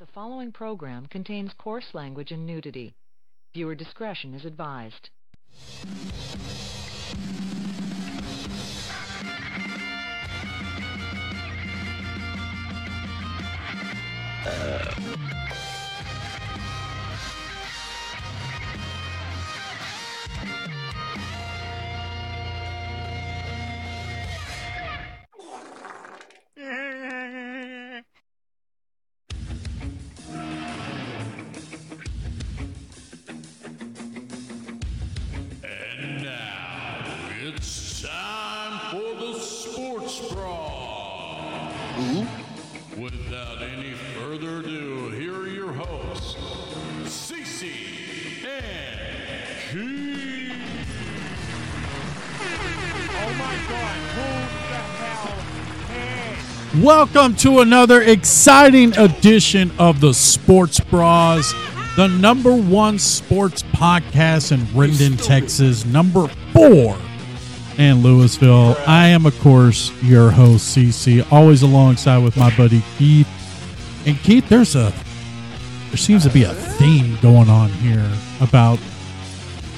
[0.00, 2.94] The following program contains coarse language and nudity.
[3.52, 5.10] Viewer discretion is advised.
[14.46, 15.29] And
[56.92, 61.54] Welcome to another exciting edition of the Sports Bras,
[61.94, 66.98] the number one sports podcast in Rendon, Texas, number four
[67.78, 68.76] in Louisville.
[68.88, 73.28] I am, of course, your host, CC, always alongside with my buddy Keith.
[74.04, 74.92] And Keith, there's a
[75.90, 78.10] there seems to be a theme going on here
[78.40, 78.80] about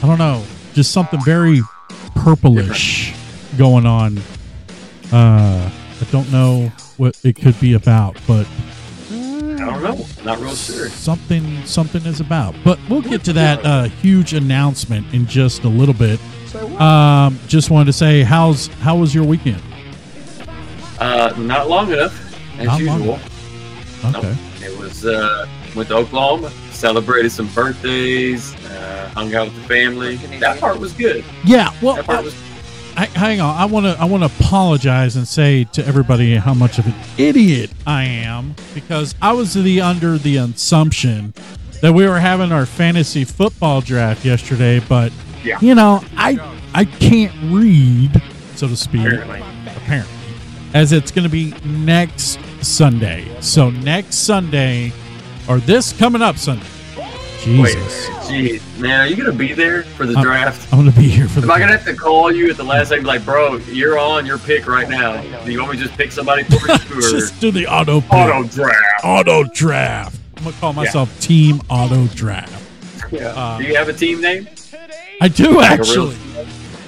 [0.02, 1.60] I don't know, just something very
[2.14, 3.14] purplish
[3.58, 4.19] going on.
[5.12, 6.72] Uh I don't know
[7.03, 8.47] what it could be about, but
[9.11, 10.06] I don't know.
[10.25, 10.89] Not real sure.
[10.89, 12.55] something something is about.
[12.64, 16.20] But we'll get to that uh, huge announcement in just a little bit.
[16.81, 19.61] Um, just wanted to say, how's how was your weekend?
[21.00, 22.14] Uh, not long enough,
[22.61, 23.19] as Not usual.
[24.05, 29.62] Okay, It was uh, went to Oklahoma, celebrated some birthdays, uh, hung out with the
[29.69, 30.16] family.
[30.39, 31.25] That part was good.
[31.44, 31.75] yeah.
[31.83, 32.34] Well, That part was
[32.96, 33.56] I, hang on.
[33.56, 36.94] I want to I want to apologize and say to everybody how much of an
[37.18, 41.32] idiot I am because I was the under the assumption
[41.80, 45.58] that we were having our fantasy football draft yesterday, but Yeah.
[45.60, 46.38] you know I
[46.75, 48.20] I can't read,
[48.54, 49.06] so to speak.
[49.06, 49.42] apparently.
[49.76, 50.14] apparently,
[50.75, 53.26] as it's going to be next Sunday.
[53.41, 54.92] So next Sunday,
[55.48, 56.66] or this coming up Sunday.
[57.44, 60.72] Wait, Jesus, geez, man, are you gonna be there for the I'm- draft?
[60.72, 61.47] I'm going to be here for the.
[61.47, 64.25] Am I gonna have to call you at the last second, like, bro, you're on
[64.26, 65.20] your pick right now?
[65.44, 68.12] Do you want me to just pick somebody for you Just do the auto pick.
[68.12, 69.04] auto draft?
[69.04, 70.20] auto draft.
[70.36, 72.52] I'm gonna call myself Team Auto Draft.
[73.12, 73.28] Yeah.
[73.28, 74.48] Uh, Do you have a team name?
[75.20, 76.16] I do Like actually.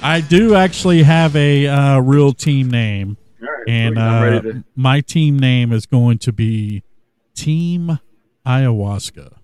[0.01, 4.63] I do actually have a uh, real team name, right, and uh, to.
[4.75, 6.83] my team name is going to be
[7.33, 7.99] Team
[8.45, 9.34] Ayahuasca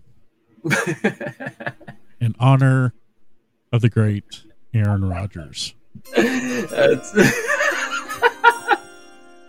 [2.19, 2.93] in honor
[3.71, 5.73] of the great Aaron Rodgers.
[6.15, 7.13] That's,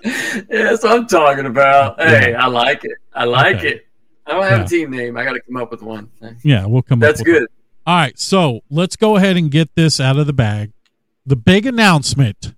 [0.04, 2.00] yeah, that's what I'm talking about.
[2.00, 2.92] Hey, I like it.
[3.12, 3.68] I like Okay.
[3.74, 3.86] it.
[4.26, 4.64] I don't have Yeah.
[4.64, 5.16] a team name.
[5.16, 6.08] I got to come up with one.
[6.42, 6.98] Yeah, we'll come.
[7.00, 7.34] That's up with.
[7.34, 7.48] That's good.
[7.86, 10.72] All right, so let's go ahead and get this out of the bag.
[11.26, 12.54] The big announcement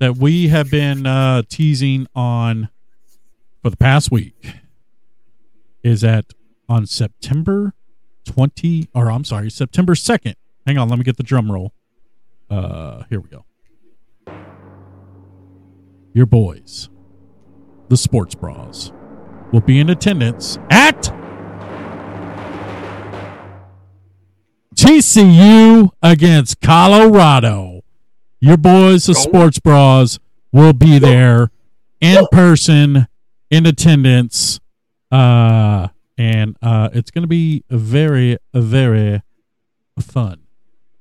[0.00, 2.68] that we have been uh, teasing on
[3.62, 4.54] for the past week
[5.84, 6.24] is that
[6.72, 7.74] on September
[8.24, 10.36] 20, or I'm sorry, September 2nd.
[10.66, 11.74] Hang on, let me get the drum roll.
[12.48, 13.44] Uh, here we go.
[16.14, 16.88] Your boys,
[17.88, 18.90] the Sports Bras,
[19.52, 21.12] will be in attendance at
[24.74, 27.82] TCU against Colorado.
[28.40, 29.14] Your boys, the.
[29.14, 30.18] Sports Bras,
[30.52, 31.50] will be there
[32.00, 33.08] in person,
[33.50, 34.58] in attendance,
[35.10, 35.88] uh,
[36.22, 39.22] and uh, it's going to be very, very
[39.98, 40.38] fun.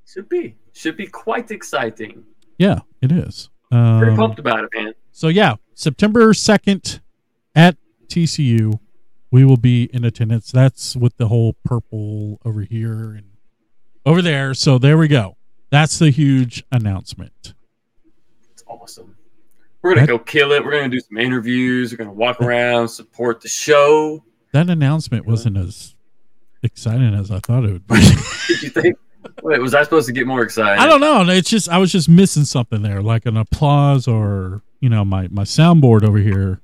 [0.08, 0.56] Should be.
[0.74, 2.24] Should be quite exciting.
[2.58, 3.50] Yeah, it is.
[3.70, 4.94] Pretty Um, pumped about it, man.
[5.12, 7.02] so yeah, September second
[7.56, 7.78] at
[8.08, 8.80] TCU,
[9.30, 10.52] we will be in attendance.
[10.52, 13.30] That's with the whole purple over here and
[14.06, 14.54] over there.
[14.56, 15.38] So there we go.
[15.70, 17.54] That's the huge announcement.
[18.52, 19.16] It's awesome.
[19.84, 20.66] We're gonna That- go kill it.
[20.66, 21.92] We're gonna do some interviews.
[21.92, 24.24] We're gonna walk around, support the show.
[24.54, 25.96] That announcement wasn't as
[26.64, 27.96] exciting as I thought it would be.
[28.48, 28.98] Did you think?
[29.44, 30.82] Wait, was I supposed to get more excited?
[30.82, 31.32] I don't know.
[31.32, 35.28] It's just I was just missing something there, like an applause or you know my
[35.30, 36.60] my soundboard over here.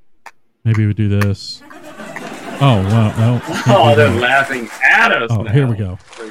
[0.64, 1.62] Maybe we do this.
[2.60, 3.42] Oh well, no.
[3.68, 4.20] Oh, they're that.
[4.20, 5.30] laughing at us.
[5.32, 5.52] Oh, now.
[5.54, 5.98] here we go.
[6.18, 6.28] There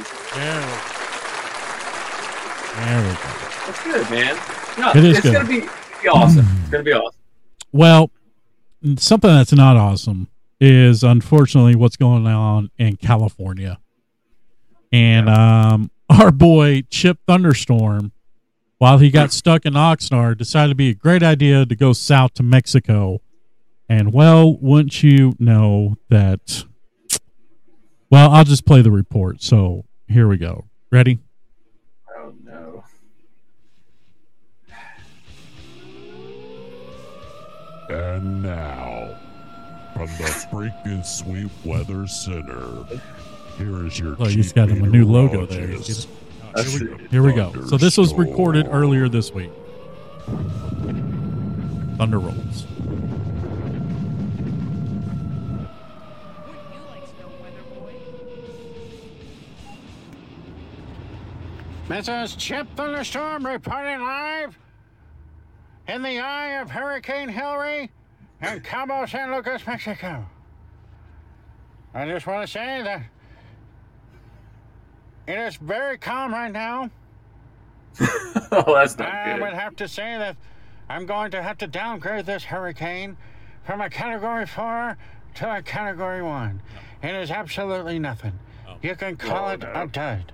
[2.76, 3.30] There we go.
[3.66, 4.36] That's good, man.
[4.78, 5.32] No, It is it's good.
[5.32, 6.46] gonna be, be awesome.
[6.62, 7.20] It's gonna be awesome.
[7.72, 8.10] Well,
[8.98, 10.28] something that's not awesome
[10.60, 13.78] is unfortunately what's going on in California.
[14.92, 18.12] And um, our boy Chip Thunderstorm,
[18.78, 22.34] while he got stuck in Oxnard, decided to be a great idea to go south
[22.34, 23.20] to Mexico.
[23.88, 26.64] And well, wouldn't you know that
[28.10, 29.42] Well, I'll just play the report.
[29.42, 30.66] So here we go.
[30.90, 31.18] Ready?
[32.16, 32.84] Oh no.
[37.88, 39.16] And now,
[39.96, 42.84] from the freaking Sweet Weather Center,
[43.56, 44.14] here is your.
[44.18, 45.62] Oh, he's chief got him a new logo there.
[45.62, 46.08] meteorologist,
[46.54, 46.88] I see.
[47.10, 47.52] Here we go.
[47.66, 49.50] So this was recorded earlier this week.
[51.96, 52.66] Thunder rolls.
[61.88, 64.58] This is Chip Thunderstorm reporting live
[65.88, 67.90] in the eye of Hurricane Hilary
[68.42, 70.26] in Cabo San Lucas, Mexico.
[71.94, 73.02] I just want to say that
[75.26, 76.90] it is very calm right now.
[78.52, 80.36] oh, that's not I would have to say that
[80.88, 83.16] I'm going to have to downgrade this hurricane
[83.64, 84.96] from a category four
[85.36, 86.60] to a category one.
[87.02, 88.38] It is absolutely nothing.
[88.82, 89.72] You can call Oh, it no.
[89.74, 90.32] a dud.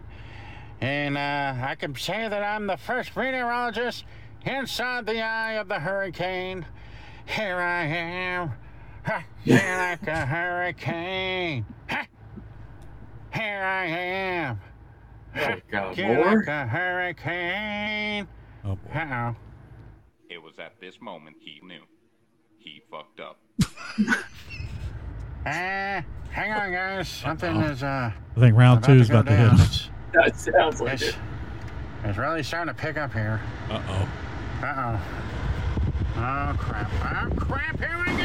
[0.80, 4.04] And uh, I can say that I'm the first meteorologist
[4.44, 6.66] inside the eye of the hurricane.
[7.26, 8.52] Here I am,
[9.04, 11.64] ha, like a hurricane.
[11.88, 12.06] Ha.
[13.32, 14.60] Here I am,
[15.36, 16.36] Oh God, more?
[16.38, 18.28] like a hurricane.
[18.64, 18.90] Oh boy.
[18.94, 19.36] Uh-oh.
[20.28, 21.82] It was at this moment he knew.
[22.58, 23.38] He fucked up.
[25.44, 25.44] Uh,
[26.30, 27.08] hang on, guys.
[27.08, 29.52] Something is uh I think round two to is go about to hit.
[29.60, 31.14] It's, That sounds like it's, it.
[32.04, 33.40] it's really starting to pick up here.
[33.70, 34.08] Uh oh.
[34.64, 35.00] Uh oh.
[36.14, 36.90] Oh crap!
[36.92, 37.78] Oh crap!
[37.78, 38.22] Here we go!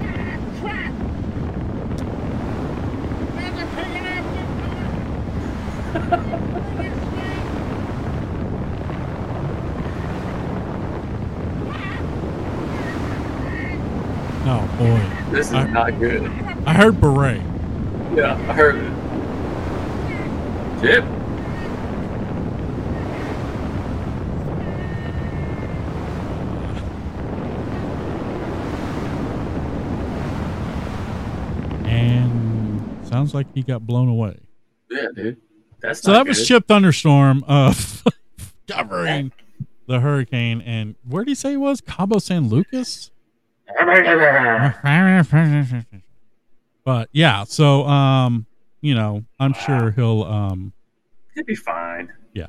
[0.00, 0.92] Ah, crap!
[3.34, 4.04] Things are picking
[14.50, 15.32] Oh boy.
[15.32, 16.24] This is I- not good.
[16.66, 17.40] I heard beret.
[18.14, 18.92] Yeah, I heard it.
[20.82, 21.17] Chip.
[33.08, 34.38] Sounds like he got blown away.
[34.90, 35.36] Yeah, dude.
[35.80, 36.46] That's So that was.
[36.46, 38.02] Chip Thunderstorm of
[38.68, 39.32] covering
[39.86, 40.60] the hurricane.
[40.62, 41.80] And where did he say he was?
[41.80, 43.10] Cabo San Lucas?
[46.84, 48.46] but yeah, so um,
[48.80, 50.72] you know, I'm sure he'll um
[51.34, 52.12] He'll be fine.
[52.32, 52.48] yeah.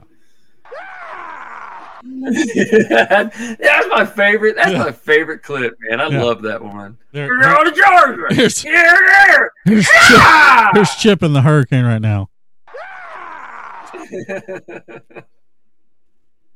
[2.03, 4.55] That's my favorite.
[4.55, 4.77] That's Yeah.
[4.79, 5.99] my favorite clip, man.
[5.99, 6.23] I Yeah.
[6.23, 6.97] love that one.
[7.11, 8.35] There, We're on to Georgia.
[8.35, 9.51] Here's- Here, there.
[9.65, 10.21] here's Chip,
[10.73, 12.29] here's Chip in the hurricane right now.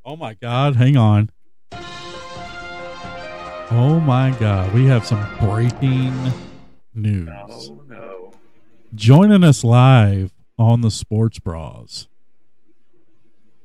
[0.05, 1.29] Oh my god, hang on.
[3.71, 6.13] Oh my god, we have some breaking
[6.93, 7.29] news.
[7.31, 8.33] oh no.
[8.93, 12.09] Joining us live on the Sports Bras.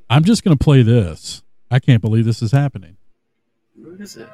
[0.09, 1.43] I'm just going to play this.
[1.71, 2.97] I can't believe this is happening.
[3.77, 4.29] What is it?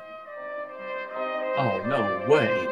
[1.56, 2.68] Oh no way.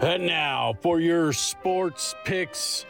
[0.00, 2.84] And now for your sports picks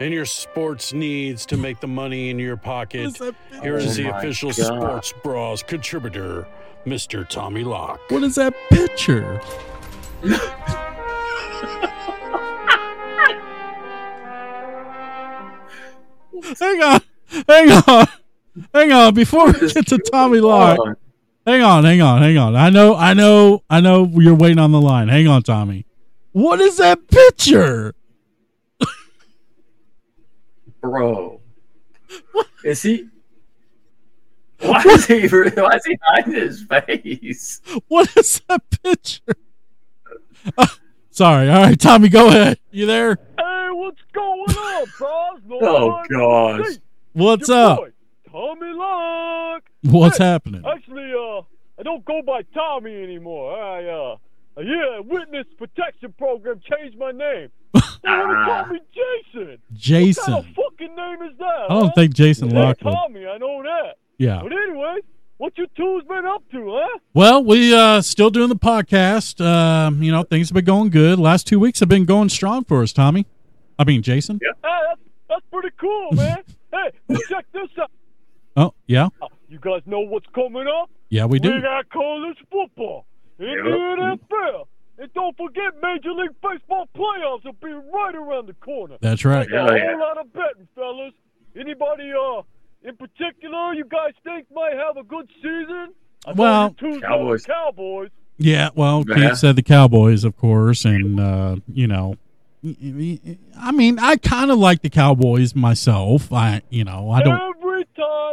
[0.00, 3.16] and your sports needs to make the money in your pocket.
[3.62, 4.64] Here is Oh the official God.
[4.64, 6.46] Sports Bras contributor,
[6.86, 7.28] Mr.
[7.28, 8.00] Tommy Locke.
[8.08, 9.40] What is that picture?
[16.58, 17.00] hang on,
[17.46, 18.06] hang on,
[18.72, 19.14] hang on.
[19.14, 20.78] Before we get to Tommy Locke,
[21.46, 22.54] hang on, hang on, hang on.
[22.56, 24.06] I know, I know, I know.
[24.12, 25.08] You're waiting on the line.
[25.08, 25.86] Hang on, Tommy.
[26.32, 27.94] What is that picture?
[30.80, 31.40] bro.
[32.64, 33.08] Is he?
[34.60, 35.26] Why is he?
[35.28, 37.60] Why is he hiding his face?
[37.88, 39.34] What is that picture?
[40.56, 40.66] Uh,
[41.10, 41.48] sorry.
[41.50, 42.58] All right, Tommy, go ahead.
[42.70, 43.18] You there?
[43.38, 45.40] Hey, what's going on, bros?
[45.46, 46.76] No Oh one- gosh.
[47.12, 47.78] What's your up?
[47.78, 47.90] boy,
[48.34, 49.62] Tommy Lock.
[49.82, 50.64] What's Hey, happening?
[50.66, 51.42] Actually, uh,
[51.78, 53.56] I don't go by Tommy anymore.
[53.56, 54.16] I, uh,
[54.60, 57.50] yeah, Witness Protection Program changed my name.
[58.02, 59.48] They want to call me Jason.
[59.50, 60.24] What Jason.
[60.24, 61.46] kind of fucking name is that?
[61.46, 61.92] I don't huh?
[61.94, 62.92] think Jason Locke would.
[62.92, 63.94] Tommy, I know that.
[64.18, 64.40] Yeah.
[64.42, 64.98] But anyway,
[65.38, 66.98] what you two's been up to, huh?
[67.14, 69.42] Well, we uh still doing the podcast.
[69.42, 71.18] Um, you know, things have been going good.
[71.18, 73.26] Last two weeks have been going strong for us, Tommy.
[73.78, 74.38] I mean, Jason.
[74.42, 75.00] Hey, that's,
[75.30, 76.42] that's pretty cool, man.
[76.72, 76.90] hey,
[77.30, 77.90] check this out.
[78.56, 79.08] Oh, yeah,
[79.48, 80.90] You guys know what's coming up?
[81.10, 81.52] yeah, we do.
[81.54, 83.04] We got college football
[83.38, 83.64] in Yep.
[83.64, 84.68] the NFL.
[84.98, 88.96] And don't forget, Major League Baseball playoffs will be right around the corner.
[89.00, 89.48] That's right.
[89.48, 91.12] Got a Yeah, whole lot of betting, fellas.
[91.58, 92.42] Anybody, uh,
[92.88, 95.94] in particular, you guys think might have a good season?
[96.26, 97.44] I Well- Cowboys.
[97.44, 98.10] Cowboys.
[98.38, 99.14] Yeah, well, Yeah.
[99.30, 102.14] Keith said the Cowboys, of course, and uh, you know,
[103.58, 106.32] I mean, I kind of like the Cowboys myself.
[106.32, 107.53] I, you know, I don't.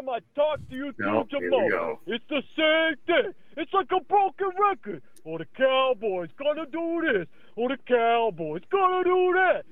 [0.02, 3.34] Every time I talk to you No, through here we Jamal, it's the same thing.
[3.58, 5.02] It's like a broken record.
[5.26, 7.28] Oh, the Cowboys gonna do this.
[7.58, 9.64] Oh, the Cowboys gonna do that.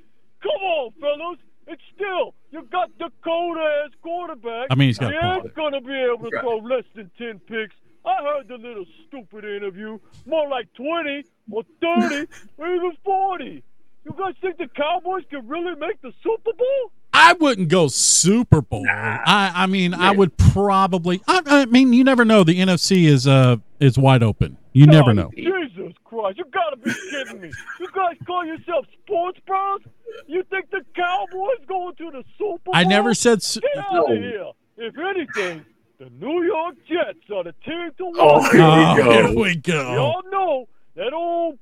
[0.43, 1.39] Come on, fellas.
[1.67, 4.67] It's still, you got Dakota as quarterback.
[4.71, 5.33] I mean, he's got He Paul.
[5.45, 6.41] ain't gonna be able to Right.
[6.43, 7.75] throw less than 10 picks.
[8.05, 9.99] I heard the little stupid interview.
[10.25, 12.25] More like 20 or 30
[12.57, 13.63] or even 40.
[14.05, 16.91] You guys think the Cowboys can really make the Super Bowl?
[17.13, 18.85] I wouldn't go Super Bowl.
[18.89, 21.21] I, I mean, I would probably.
[21.27, 22.43] I, I mean, you never know.
[22.43, 24.57] The NFC is uh is wide open.
[24.73, 25.31] You never Oh, know.
[25.35, 27.51] Jesus Christ, you gotta be kidding me.
[27.79, 29.81] You guys call yourself sports bros?
[30.27, 32.73] You think the Cowboys going to the Super Bowl?
[32.75, 33.41] I never said.
[33.41, 34.51] Su- Get out of here.
[34.77, 35.65] If anything,
[35.97, 38.51] the New York Jets are the team to Oh, watch.
[38.51, 39.93] here Oh, we here we go.
[39.93, 41.57] Y'all know that old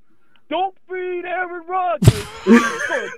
[0.49, 2.25] don't feed Aaron Rodgers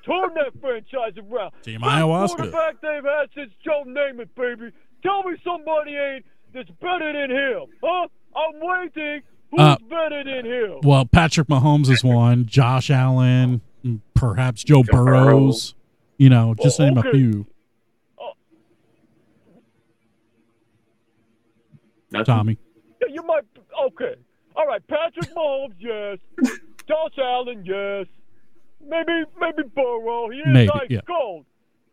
[0.06, 1.52] turn that franchise around.
[1.64, 2.36] Team Best ayahuasca.
[2.36, 4.72] quarterback they've had since Joe Namath, baby.
[5.04, 8.08] Tell me somebody ain't that's better than him, huh?
[8.36, 9.22] I'm waiting.
[9.52, 10.80] Who's Uh, better than him?
[10.84, 12.46] Well, Patrick Mahomes is one.
[12.46, 13.62] Josh Allen,
[14.14, 15.74] perhaps Joe, Joe Burrows.
[16.18, 17.48] You know, just Oh, name a few.
[22.12, 22.26] Nothing.
[22.26, 22.58] Tommy.
[23.02, 23.44] Yeah, you might.
[23.88, 24.16] Okay.
[24.56, 24.86] All right.
[24.88, 26.18] Patrick Mahomes, yes.
[26.90, 28.08] Josh Allen, yes.
[28.86, 30.30] Maybe, maybe Burrow.
[30.30, 31.02] He is Maybe, ice yeah.
[31.08, 31.46] cold.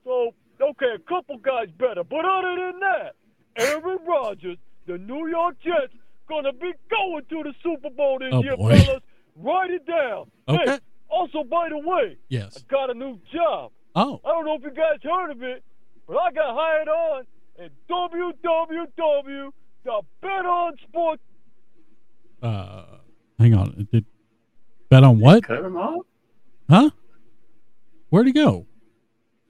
[0.05, 2.03] So, okay, a couple guys better.
[2.05, 3.15] But other than that,
[3.59, 5.93] Aaron Rodgers, the New York Jets,
[6.29, 8.79] gonna be going to the Super Bowl this Oh, year, boy.
[8.79, 9.03] fellas.
[9.37, 10.31] Write it down.
[10.49, 10.71] Okay.
[10.73, 12.57] Hey, also, by the way, Yes.
[12.57, 13.71] I got a new job.
[13.95, 15.62] Oh, I don't know if you guys heard of it,
[16.07, 17.25] but I got hired on
[17.59, 17.71] at
[19.85, 21.19] www.betonsports.
[22.43, 22.85] uh,
[23.38, 23.88] hang on.
[23.93, 24.05] Did
[24.88, 25.45] bet on what?
[25.45, 26.05] Cut him off.
[26.69, 26.90] Huh?
[28.11, 28.66] Where'd he go?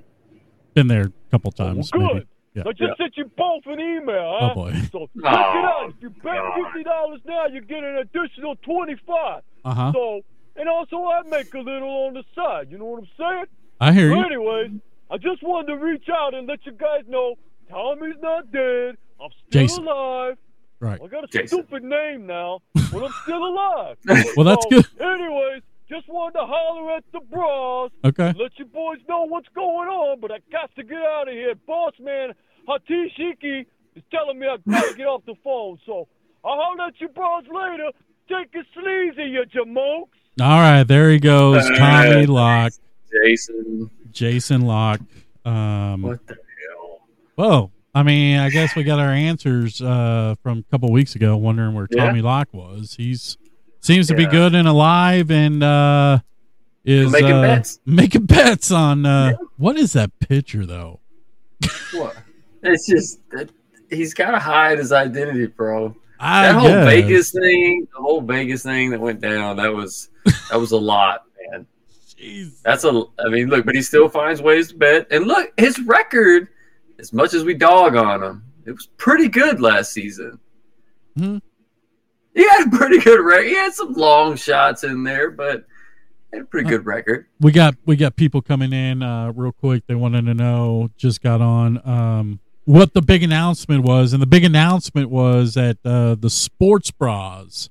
[0.74, 1.90] Been there a couple times.
[1.94, 2.20] Well, maybe.
[2.20, 2.28] good.
[2.54, 2.64] Yeah.
[2.68, 4.38] I just sent you both an email.
[4.42, 4.54] Oh Huh?
[4.54, 4.72] boy.
[4.92, 5.90] So check it Oh, out.
[5.90, 9.42] If you bet fifty dollars now, you get an additional twenty-five.
[9.66, 9.92] Uh huh.
[9.94, 10.22] So,
[10.56, 12.70] and also I make a little on the side.
[12.72, 13.46] You know what I'm saying?
[13.80, 14.26] I hear But you.
[14.26, 14.72] anyways,
[15.10, 17.36] I just wanted to reach out and let you guys know
[17.70, 18.98] Tommy's not dead.
[19.20, 19.88] I'm still Jason.
[19.88, 20.38] alive.
[20.82, 21.00] Right.
[21.02, 21.48] I got a Jason.
[21.60, 22.60] stupid name now,
[22.92, 23.96] but I'm still alive.
[24.36, 24.86] Well, that's So, good.
[25.00, 27.92] Anyways, just wanted to holler at the bras.
[28.04, 28.34] Okay.
[28.38, 31.54] Let you boys know what's going on, but I got to get out of here.
[31.68, 32.34] Boss man,
[32.68, 36.08] Hatishiki is telling me I gotta get off the phone, so
[36.44, 37.92] I'll holler at you bros later.
[38.28, 40.08] Take it sleazy, you jamokes.
[40.42, 40.84] All right.
[40.84, 41.68] There he goes.
[41.78, 42.72] Tommy Lock.
[43.12, 43.90] Jason.
[44.12, 45.00] Jason Lock.
[45.46, 46.02] Um.
[46.04, 47.02] What the hell?
[47.36, 51.36] Well, I mean, I guess we got our answers uh, from a couple weeks ago,
[51.38, 52.06] wondering where Yeah.
[52.06, 52.94] Tommy Locke was.
[52.96, 53.38] He's
[53.82, 56.20] seems to be good and alive, and uh,
[56.86, 57.80] is Making uh, bets.
[57.86, 61.00] Making bets on uh, what is that picture though?
[61.94, 62.16] What?
[62.64, 63.20] It's just
[63.90, 65.96] he's got to hide his identity, bro.
[66.20, 66.86] I That whole guess.
[66.86, 70.10] Vegas thing, the whole Vegas thing that went down, that was
[70.50, 71.66] that was a lot, man.
[72.08, 72.62] Jeez.
[72.62, 73.04] That's a.
[73.20, 75.08] I mean, look, but he still finds ways to bet.
[75.12, 76.50] And look, his record,
[77.02, 80.40] as much as we dog on him, it was pretty good last season.
[81.18, 81.40] Hmm.
[82.34, 83.48] He had a pretty good record.
[83.48, 85.66] He had some long shots in there, but
[86.32, 87.26] he had a pretty good record.
[87.42, 89.86] We got we got people coming in uh, real quick.
[89.88, 90.90] They wanted to know.
[90.96, 95.78] Just got on um, what the big announcement was, and the big announcement was that
[95.84, 97.70] uh, the sports bras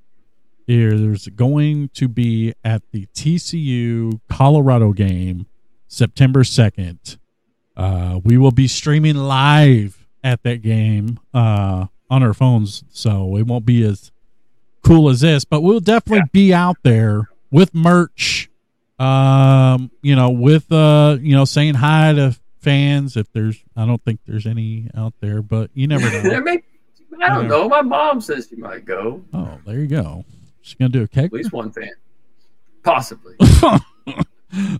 [0.66, 0.99] here.
[0.99, 5.46] There's going to be at the TCU Colorado game,
[5.88, 7.16] September second.
[7.80, 13.46] Uh, we will be streaming live at that game uh, on our phones, so it
[13.46, 14.12] won't be as
[14.82, 18.50] cool as this, but we'll definitely be out there with merch
[19.00, 24.04] um you know with uh you know saying hi to fans if there's i don't
[24.04, 26.62] think there's any out there but you never there know may,
[27.22, 27.68] I don't know.
[27.68, 29.22] My mom says she might go.
[29.32, 30.25] oh there you go.
[30.62, 31.90] She's gonna do a keg At least one fan,
[32.82, 33.34] possibly.
[33.62, 33.80] all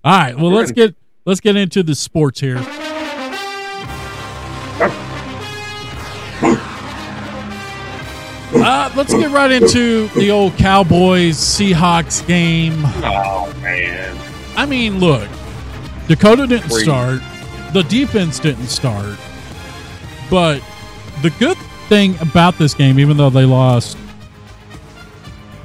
[0.05, 2.59] right well let's get let's get into the sports here
[8.53, 12.75] Uh, let's get right into the old Cowboys Seahawks game.
[12.85, 14.17] Oh man.
[14.57, 15.29] I mean, look,
[16.09, 17.21] Dakota didn't start,
[17.73, 19.17] the defense didn't start,
[20.29, 20.63] but
[21.23, 21.57] the good
[21.89, 23.97] thing about this game, even though they lost,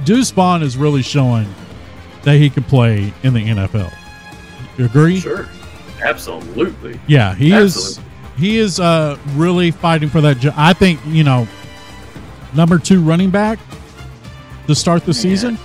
[0.04, 1.52] Deuce Vaughn is really showing
[2.22, 3.92] that he can play in the NFL.
[4.78, 5.18] You agree?
[5.18, 5.48] Sure.
[6.02, 7.00] Absolutely.
[7.06, 7.98] Yeah, he is.
[8.36, 10.38] He is uh, really fighting for that.
[10.38, 11.48] Jo- I think you know,
[12.56, 13.58] number two running back
[14.66, 15.58] to start the season.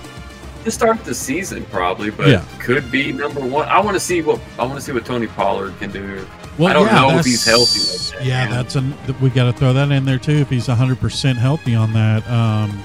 [0.64, 2.44] To start the season, probably, but Yeah.
[2.60, 3.66] could be number one.
[3.68, 6.24] I want to see what I want to see what Tony Pollard can do.
[6.58, 8.26] Well, I don't yeah, know if he's healthy like that.
[8.26, 8.50] Yeah, man.
[8.50, 10.36] that's an we got to throw that in there too.
[10.36, 12.78] If he's hundred percent healthy on that, um,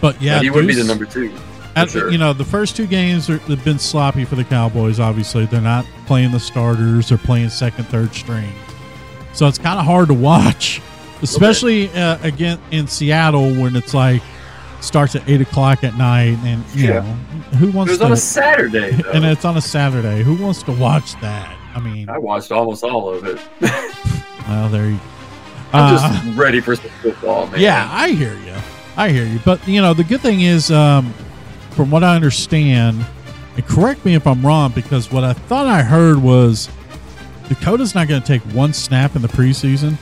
[0.00, 1.30] but yeah, But he would be the number two.
[1.76, 2.10] at- sure.
[2.10, 4.98] You know, the first two games are, have been sloppy for the Cowboys.
[5.00, 8.52] Obviously, they're not playing the starters; they're playing second, third string.
[9.34, 10.80] So it's kind of hard to watch,
[11.22, 14.22] especially uh, again in Seattle when it's like
[14.80, 17.00] starts at eight o'clock at night, and you Yeah.
[17.00, 17.02] know
[17.58, 18.04] who It wants was to?
[18.06, 19.10] on a Saturday, though.
[19.10, 20.22] and it's on a Saturday.
[20.22, 21.54] Who wants to watch that?
[21.74, 23.38] I mean, I watched almost all of it.
[24.48, 24.98] well, there you.
[25.72, 27.60] I'm Uh, just ready for some football, man.
[27.60, 28.54] Yeah, I hear you.
[28.96, 29.38] I hear you.
[29.44, 31.12] But you know, the good thing is, um,
[31.72, 33.04] from what I understand,
[33.56, 36.68] and correct me if I'm wrong, because what I thought I heard was
[37.48, 39.96] Dakota's not going to take one snap in the preseason.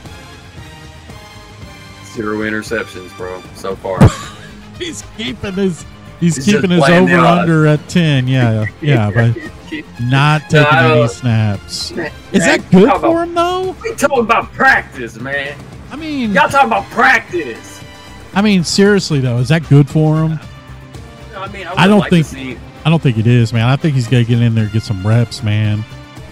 [2.18, 4.00] Zero interceptions, bro, so far.
[4.78, 5.84] He's keeping his.
[6.18, 8.26] He's, He's keeping his over under at ten.
[8.26, 9.36] Yeah, yeah, but
[10.02, 11.92] not taking I any snaps.
[11.92, 13.76] Man, Is that good for about- him though?
[13.84, 15.56] We talking about practice, man.
[15.92, 17.80] I mean, Y'all talking about practice.
[18.34, 20.40] I mean, seriously though, is that good for him?
[21.36, 23.68] I mean, I, I don't like think- I don't think it is, man.
[23.68, 25.84] I think he's got to get in there and get some reps, man.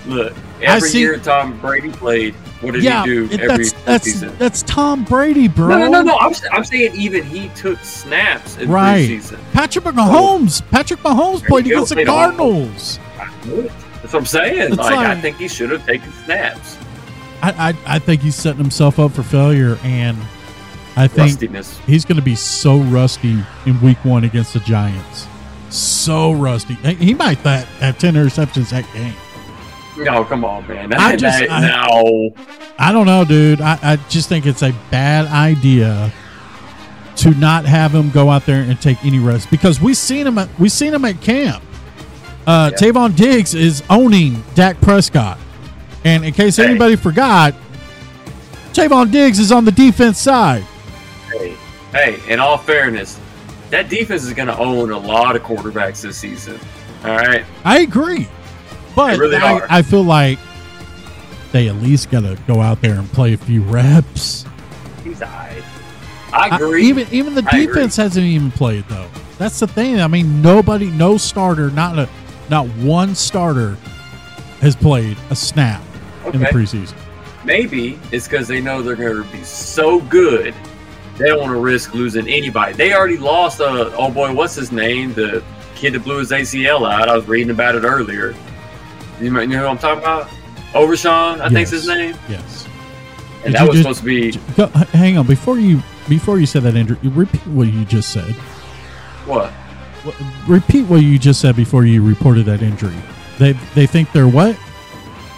[0.06, 4.04] look, every year Tom Brady played, what did yeah, he do it- every that's that's
[4.04, 4.36] season?
[4.38, 5.68] that's Tom Brady, bro.
[5.68, 6.16] No, no, no, no.
[6.18, 9.08] I'm, I'm saying even he took snaps in Right.
[9.08, 9.38] preseason.
[9.52, 9.92] Patrick oh.
[9.92, 10.62] Mahomes.
[10.70, 12.98] Patrick Mahomes There played against the played Cardinals.
[13.16, 14.72] That's what I'm saying.
[14.72, 16.76] It's Like, I think he should have taken snaps.
[17.42, 20.16] I, I I think he's setting himself up for failure, and
[20.96, 21.78] I think Rustiness.
[21.80, 25.26] he's going to be so rusty in Week One against the Giants.
[25.68, 26.74] So rusty.
[26.74, 29.12] He he might that have ten interceptions that game.
[29.98, 30.92] No, come on, man.
[30.94, 32.30] I just- I- no.
[32.78, 33.60] I don't know, dude.
[33.60, 36.12] I, I just think it's a bad idea
[37.16, 40.36] to not have him go out there and take any rest because we seen him
[40.36, 41.62] at we seen him at camp.
[42.46, 42.78] Uh, Yeah.
[42.92, 45.38] Trevon Diggs is owning Dak Prescott,
[46.04, 46.66] and in case Hey.
[46.66, 47.54] anybody forgot,
[48.74, 50.64] Trevon Diggs is on the defense side.
[51.32, 51.54] Hey,
[51.92, 53.18] hey, in all fairness,
[53.70, 56.60] that defense is going to own a lot of quarterbacks this season.
[57.04, 57.44] All right.
[57.64, 58.28] I agree,
[58.96, 59.78] but really I.
[59.78, 60.38] I feel like
[61.52, 64.44] they at least got to go out there and play a few reps.
[65.04, 65.62] He's right.
[66.32, 66.86] I I- agree.
[66.86, 69.08] even even the I defense hasn't even played though.
[69.38, 70.00] That's the thing.
[70.00, 72.08] I mean, nobody, no starter, not a,
[72.48, 73.76] not one starter
[74.60, 75.82] has played a snap
[76.32, 76.94] in the preseason.
[77.44, 80.54] Maybe it's because they know they're going to be so good.
[81.18, 82.72] They don't want to risk losing anybody.
[82.72, 83.60] They already lost.
[83.60, 85.12] Uh, oh boy, what's his name?
[85.12, 87.08] The kid that blew his ACL out.
[87.08, 88.34] I was reading about it earlier.
[89.20, 90.28] You know, you know who I'm talking about?
[90.74, 92.14] Overshown, I think's his name.
[92.28, 92.66] Yes.
[93.44, 96.46] And Did that was just- supposed to be Go, hang on before you before you
[96.46, 96.96] said that, Andrew.
[97.02, 98.32] Repeat what you just said.
[99.26, 99.50] what?
[100.04, 100.16] What-
[100.48, 102.94] Repeat what you just said before you reported that injury.
[103.38, 104.56] They they think they're what?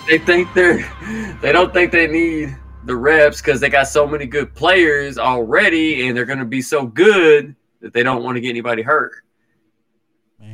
[0.08, 0.80] They think they're.
[1.40, 6.06] They don't think they need the reps because they got so many good players already,
[6.08, 9.12] and they're going to be so good that they don't want to get anybody hurt.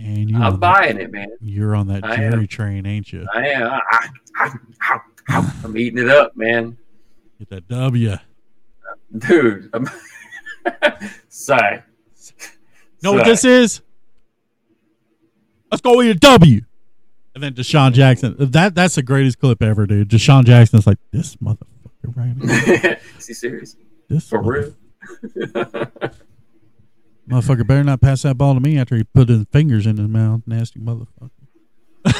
[0.05, 1.29] Man, you I'm that- buying it, man.
[1.41, 2.47] you're on that Jerry am.
[2.47, 3.27] train, ain't you?
[3.35, 3.71] I am.
[3.91, 4.51] I, I,
[5.29, 6.77] I, I'm eating it up, man.
[7.39, 8.17] Get that W.
[9.17, 9.71] Dude.
[9.73, 9.89] I'm
[11.29, 11.83] Sorry.
[13.03, 13.81] know what this is?
[15.71, 16.61] Let's go with a W.
[17.35, 18.37] And then DeSean Jackson.
[18.39, 20.09] That that's the greatest clip ever, dude.
[20.11, 23.77] DeSean Jackson's like this motherfucker right Is he serious?
[24.09, 24.75] This For real?
[27.29, 30.09] motherfucker better not pass that ball to me after he put his fingers in his
[30.09, 30.43] mouth.
[30.47, 31.31] Nasty motherfucker.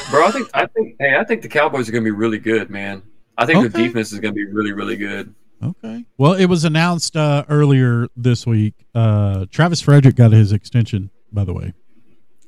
[0.09, 2.69] Bro, I think I think hey, I think the Cowboys are gonna be really good,
[2.69, 3.03] man.
[3.37, 5.33] I think the defense is gonna be really, really good.
[5.63, 6.05] Okay.
[6.17, 8.73] Well, it was announced uh, earlier this week.
[8.93, 11.73] Uh, Travis Frederick got his extension, by the way.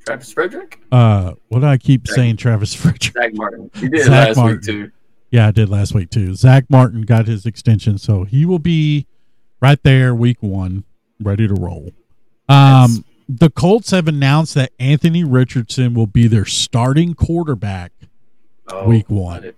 [0.06, 0.80] Travis Frederick?
[0.92, 3.14] Uh, what do I keep Zach- saying, Travis Frederick?
[3.14, 3.70] Zach Martin.
[3.76, 4.56] He did Zach last Martin.
[4.58, 4.92] week too.
[5.32, 6.34] Yeah, I did last week too.
[6.36, 9.06] Zach Martin got his extension, so he will be
[9.62, 10.84] right there week one,
[11.20, 11.92] ready to roll.
[12.50, 17.92] Um, the Colts have announced that Anthony Richardson will be their starting quarterback
[18.70, 19.46] Oh, week one.
[19.46, 19.54] I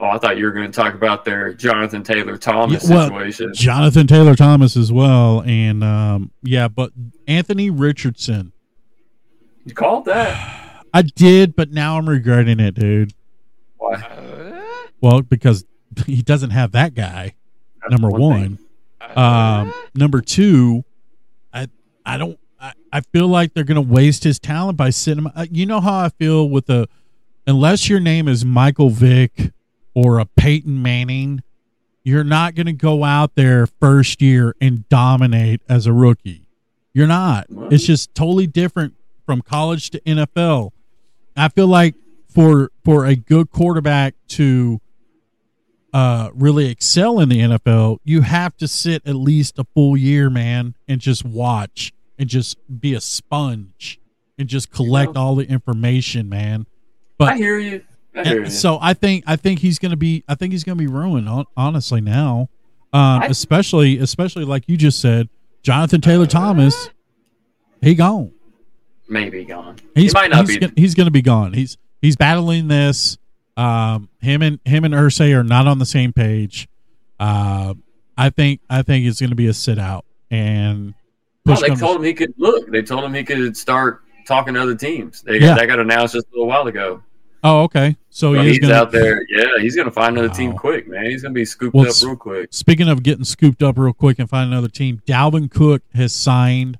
[0.00, 3.08] Oh, I thought you were going to talk about their Jonathan Taylor Thomas Yeah, well,
[3.08, 3.52] situation.
[3.54, 6.90] Jonathan Taylor Thomas as well, and um, yeah, but
[7.28, 8.52] Anthony Richardson.
[9.64, 10.84] You called that?
[10.94, 13.12] I did, but now I'm regretting it, dude.
[13.78, 14.60] Why?
[15.00, 15.64] Well, because
[16.04, 17.34] he doesn't have that guy.
[17.88, 18.58] Number one
[19.00, 19.16] one.
[19.16, 20.84] Um, number two,
[22.04, 22.38] I don't.
[22.60, 25.28] I, I feel like they're going to waste his talent by him.
[25.34, 26.88] uh, You know how I feel with the,
[27.46, 29.52] unless your name is Michael Vick
[29.94, 31.42] or a Peyton Manning,
[32.04, 36.46] you're not going to go out there first year and dominate as a rookie.
[36.94, 37.46] You're not.
[37.70, 38.94] It's just totally different
[39.26, 40.70] from college to NFL.
[41.36, 41.94] I feel like
[42.28, 44.80] for for a good quarterback to
[45.92, 50.30] uh, really excel in the NFL, you have to sit at least a full year,
[50.30, 54.00] man, and just watch and just be a sponge
[54.38, 56.62] and just collect all the information, man.
[56.62, 56.66] I
[57.18, 57.82] But hear you.
[58.14, 58.50] I hear you.
[58.50, 62.00] so I think I think he's gonna be I think he's gonna be ruined honestly
[62.00, 62.48] now,
[62.92, 65.28] um, I- especially especially like you just said,
[65.62, 66.90] Jonathan Taylor Thomas,
[67.80, 68.32] he gone.
[69.08, 69.76] Maybe gone.
[69.94, 70.60] He's he might not he's, be.
[70.60, 71.52] gonna, he's gonna be gone.
[71.52, 73.18] He's he's battling this.
[73.56, 76.68] Um, him and him and Irsay are not on the same page.
[77.20, 77.74] Uh,
[78.16, 80.94] I think I think it's gonna be a sit out and
[81.44, 82.70] No, they told him he could look.
[82.70, 85.22] They told him he could start talking to other teams.
[85.22, 85.54] They Yeah.
[85.54, 87.02] that got announced just a little while ago.
[87.44, 87.96] Oh, okay.
[88.10, 89.26] So, So he he's gonna, out there.
[89.28, 91.06] Yeah, he's gonna find another team quick, man.
[91.06, 92.48] He's gonna be scooped Well, up real quick.
[92.52, 96.78] Speaking of getting scooped up real quick and find another team, Dalvin Cook has signed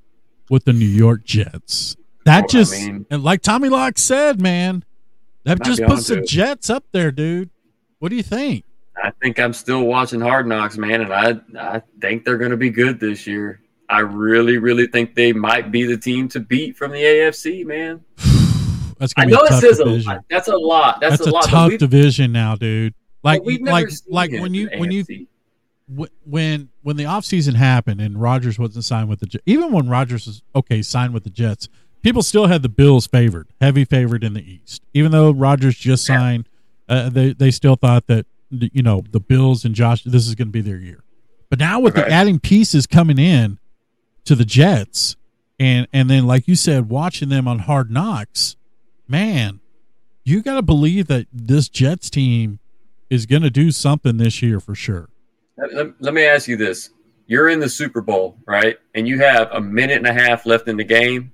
[0.49, 1.97] with the New York Jets.
[2.25, 4.85] That Well, I just mean- and like Tommy Locke said, man,
[5.45, 6.27] that Might just puts the it.
[6.29, 7.51] Jets up there, dude.
[7.99, 8.65] What do you think?
[9.03, 12.71] I think I'm still watching Hard Knocks, man, and I I think they're gonna be
[12.71, 13.61] good this year.
[13.89, 18.03] I really, really think they might be the team to beat from the AFC, man.
[18.99, 20.13] That's I gonna be know a it tough says a division.
[20.13, 20.25] lot.
[20.31, 21.01] That's a lot.
[21.01, 21.45] That's, That's, a a, lot.
[21.45, 22.95] tough division now, dude.
[23.23, 25.27] Like like like when you when you AFC.
[25.97, 29.89] wh- when when the offseason happened and Rodgers wasn't signed with the Jets, even when
[29.89, 31.69] Rodgers was okay signed with the Jets,
[32.03, 34.83] people still had the Bills favored, heavy favored in the East.
[34.93, 36.49] Even though Rodgers just signed,
[36.89, 40.49] uh, they they still thought that you know the Bills and Josh this is going
[40.49, 41.03] to be their year.
[41.49, 43.59] But now with the adding pieces coming in
[44.25, 45.17] to the Jets,
[45.59, 48.57] and and then like you said, watching them on Hard Knocks,
[49.09, 49.61] man,
[50.25, 52.59] you got to believe that this Jets team
[53.11, 55.09] is going to do something this year for sure.
[55.57, 56.91] Let- let me ask you this:
[57.27, 58.79] You're in the Super Bowl, right?
[58.95, 61.33] And you have a minute and a half left in the game.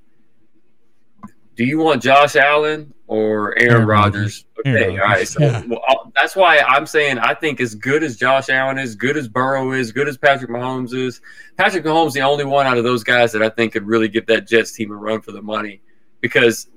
[1.59, 4.45] Do you want Josh Allen or Aaron, Aaron Rodgers?
[4.65, 5.27] Aaron Okay, all right.
[5.29, 5.63] So yeah.
[5.67, 9.17] well, I'll- that's why I'm saying I think as good as Josh Allen is, good
[9.17, 11.21] as Burrow is, good as Patrick Mahomes is,
[11.57, 14.27] Patrick Mahomes the only one out of those guys that I think could really give
[14.27, 15.81] that Jets team a run for the money
[16.21, 16.69] because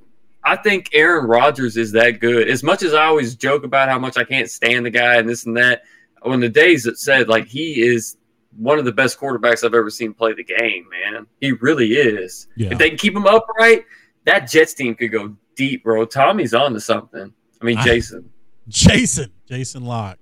[0.44, 2.50] I think Aaron Rodgers is that good.
[2.50, 5.30] As much as I always joke about how much I can't stand the guy and
[5.30, 5.84] this and that,
[6.24, 8.18] when the days that said like he is
[8.58, 11.26] one of the best quarterbacks I've ever seen play the game, man.
[11.40, 12.48] He really is.
[12.56, 12.70] Yeah.
[12.72, 13.86] If they can keep him upright,
[14.26, 16.06] that Jets team could go deep, bro.
[16.06, 17.34] Tommy's on to something.
[17.62, 18.30] I mean, I- Jason.
[18.68, 20.20] Jason, Jason Locke.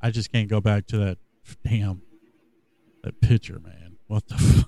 [0.00, 1.18] I just can't go back to that
[1.64, 2.02] damn
[3.02, 3.96] that picture, man.
[4.06, 4.64] What the?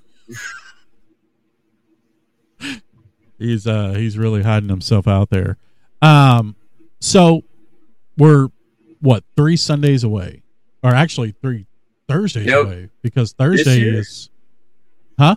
[2.61, 2.83] F-
[3.39, 5.57] he's uh he's really hiding himself out there.
[6.03, 6.57] Um,
[7.01, 7.43] so
[8.17, 8.49] we're
[9.01, 10.43] what three Sundays away,
[10.83, 11.67] or actually three
[12.09, 12.65] Thursdays Yep.
[12.67, 14.31] away because Thursday is,
[15.19, 15.37] huh?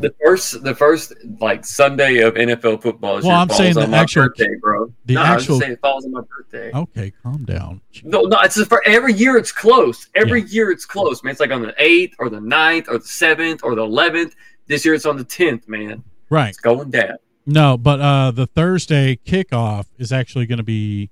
[0.00, 3.20] The first, the first like Sunday of NFL football.
[3.22, 4.92] Well, I'm saying the actual- birthday, bro.
[5.06, 6.70] the no, actual- just saying it falls on my birthday.
[6.72, 7.80] Okay, calm down.
[8.02, 10.08] No, no, it's for every year it's close.
[10.14, 11.32] Every year it's close, man.
[11.32, 14.34] It's like on the eighth or the ninth or the seventh or the eleventh.
[14.66, 16.04] This year it's on the tenth, man.
[16.28, 16.50] Right.
[16.50, 17.16] It's going down.
[17.46, 21.10] No, but uh, the Thursday kickoff is actually going to be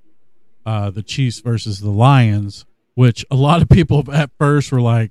[0.65, 5.11] uh, the Chiefs versus the Lions, which a lot of people at first were like,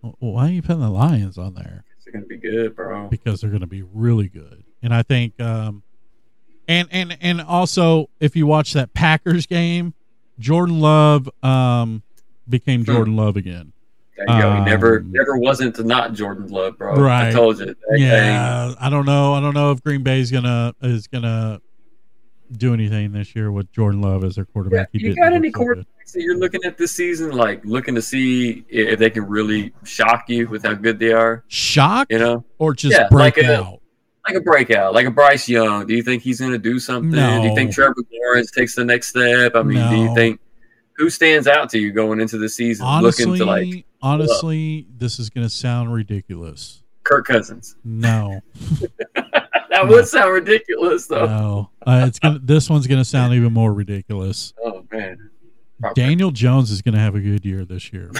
[0.00, 3.08] "Why are you putting the Lions on there?" It's gonna be good, bro.
[3.08, 5.82] Because they're going to be really good, and I think, um,
[6.68, 9.94] and and and also if you watch that Packers game,
[10.38, 12.02] Jordan Love um,
[12.48, 12.92] became Hmm.
[12.92, 13.72] Jordan Love again.
[14.16, 14.54] There you go.
[14.56, 16.94] He never, Um, never wasn't not Jordan Love, bro.
[16.94, 17.28] Right.
[17.28, 17.66] I told you.
[17.66, 19.32] That thing- yeah, I don't know.
[19.34, 21.60] I don't know if Green Bay's gonna is gonna
[22.56, 24.90] do anything this year with Jordan Love as their quarterback.
[24.92, 25.50] He you didn't got look any
[26.06, 26.12] so good.
[26.12, 29.72] quarterbacks that you're looking at this season, like looking to see if they can really
[29.84, 31.44] shock you with how good they are?
[31.48, 33.80] shock You know, or just Yeah, break like a- out?
[34.28, 35.84] like a breakout, like a Bryce Young.
[35.86, 37.10] Do you think he's going to do something?
[37.10, 39.56] Do you think Trevor Lawrence takes the next step?
[39.56, 40.38] I mean, do you think
[40.96, 45.18] who stands out to you going into the season, Honestly, looking to like honestly, this
[45.18, 46.82] is gonna sound ridiculous.
[47.02, 47.74] Kirk Cousins?
[47.82, 48.40] No,
[49.70, 51.26] That would sound ridiculous, though.
[51.26, 52.38] no, uh, it's gonna.
[52.40, 54.52] This one's gonna sound even more ridiculous.
[54.64, 55.30] Oh man,
[55.94, 58.10] Daniel Jones is going to have a good year this year.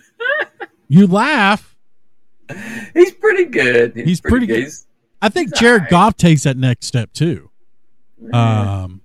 [0.88, 1.76] you laugh.
[2.94, 3.94] He's pretty good.
[3.96, 4.58] He's pretty good.
[4.60, 4.86] He's-
[5.22, 5.90] I think He's Jared alright.
[5.90, 7.50] Goff takes that next step too.
[8.22, 8.82] yeah.
[8.84, 9.00] Um,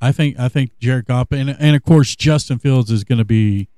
[0.00, 3.24] I think I think Jared Goff and and of course Justin Fields is going to
[3.24, 3.68] be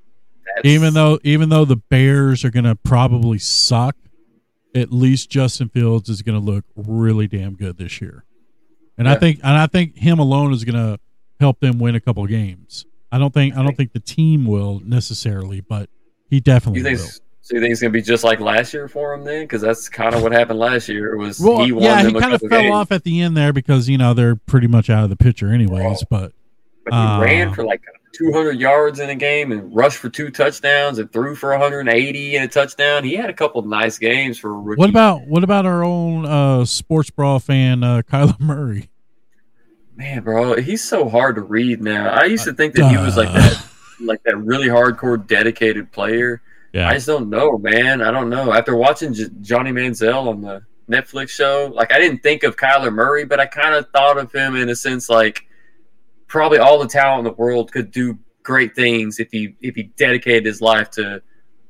[0.45, 3.97] That's- even though even though the Bears are going to probably suck,
[4.75, 8.25] at least Justin Fields is going to look really damn good this year.
[8.99, 11.01] And I think and I think him alone is going to
[11.41, 12.85] help them win a couple games.
[13.13, 15.91] I don't think I don't think the team will necessarily, but
[16.31, 17.07] he definitely you think will.
[17.07, 17.21] so?
[17.51, 19.45] You think it's gonna be just like last year for him then?
[19.45, 21.17] Because that's kind of what happened last year.
[21.19, 23.37] Was Well, he won yeah, them he kind of fell games, off at the end
[23.37, 26.05] there because you know they're pretty much out of the picture anyways.
[26.09, 26.33] But
[26.85, 27.83] but he uh, ran for like
[28.15, 32.45] 200 yards in a game and rushed for two touchdowns and threw for 180 and
[32.45, 33.05] a touchdown.
[33.05, 34.79] He had a couple of nice games for a rookie.
[34.79, 38.89] what about what about our own uh, sports bra fan uh, Kyler Murray?
[39.97, 40.57] Man, bro?
[40.57, 42.11] He's so hard to read now.
[42.11, 43.33] I used to think that he was like uh.
[43.35, 43.67] that,
[44.01, 46.43] like that really hardcore, dedicated player.
[46.73, 48.01] Yeah, I just don't know, man.
[48.01, 48.53] I don't know.
[48.53, 52.93] After watching J- Johnny Manziel on the Netflix show, like I didn't think of Kyler
[52.93, 55.47] Murray, but I kind of thought of him in a sense like
[56.27, 59.85] probably all the talent in the world could do great things if he if he
[59.97, 61.23] dedicated his life to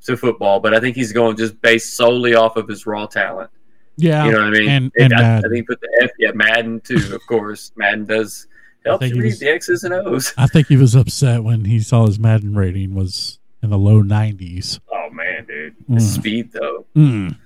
[0.05, 0.61] to football.
[0.61, 3.51] But I think he's going just based solely off of his raw talent.
[3.97, 4.25] Yeah.
[4.27, 4.69] You know what I mean?
[4.69, 7.15] and- and I, I think put the F, yeah, Madden too.
[7.15, 8.47] Of course, Madden does
[8.85, 10.33] help you read was- the X's and O's.
[10.37, 14.03] I think he was upset when he saw his Madden rating was in the low
[14.03, 14.81] nineties.
[14.93, 15.95] Oh man, dude, Mm.
[15.95, 16.87] the speed though.
[16.97, 17.37] Mm.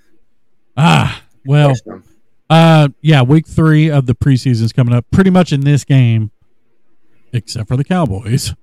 [0.77, 1.75] Ah, well.
[2.49, 5.05] Uh, yeah, week three of the preseason's coming up.
[5.11, 6.31] Pretty much in this game,
[7.33, 8.55] except for the Cowboys,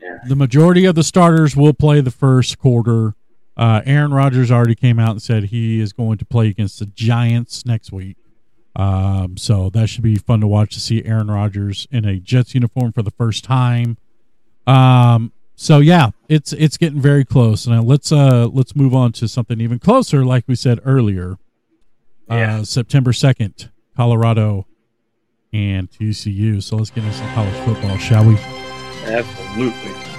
[0.00, 0.18] Yeah.
[0.28, 3.14] the majority of the starters will play the first quarter.
[3.60, 6.86] Uh, Aaron Rodgers already came out and said he is going to play against the
[6.86, 8.16] Giants next week.
[8.74, 12.54] Um, so that should be fun to watch to see Aaron Rodgers in a Jets
[12.54, 13.98] uniform for the first time.
[14.66, 17.66] Um, so yeah, it's it's getting very close.
[17.66, 21.36] Now let's uh let's move on to something even closer, like we said earlier
[22.30, 22.60] Yeah.
[22.60, 24.66] uh, September 2nd, Colorado
[25.52, 26.62] and TCU.
[26.62, 28.36] So let's get into some college football, shall we?
[29.04, 30.09] Absolutely.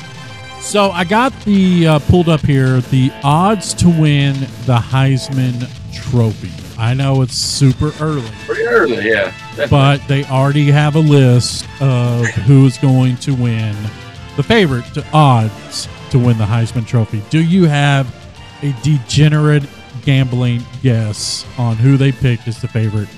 [0.61, 6.51] So I got the uh, pulled up here the odds to win the Heisman Trophy.
[6.77, 9.33] I know it's super early, Pretty early, yeah.
[9.55, 9.67] Definitely.
[9.69, 13.75] but they already have a list of who's going to win
[14.37, 17.21] the favorite to odds to win the Heisman Trophy.
[17.29, 18.07] Do you have
[18.63, 19.63] a degenerate
[20.03, 23.09] gambling guess on who they picked as the favorite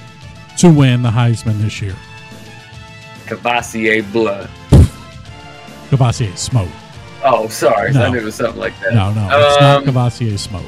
[0.57, 1.95] to win the Heisman this year?
[3.25, 4.49] Cavassier blood.
[5.89, 6.69] Cavassier Smoke.
[7.23, 7.91] Oh, sorry.
[7.93, 8.03] No.
[8.05, 8.93] I knew it was something like that.
[8.93, 10.63] No, no, it's not Um, Cavassier Smoke.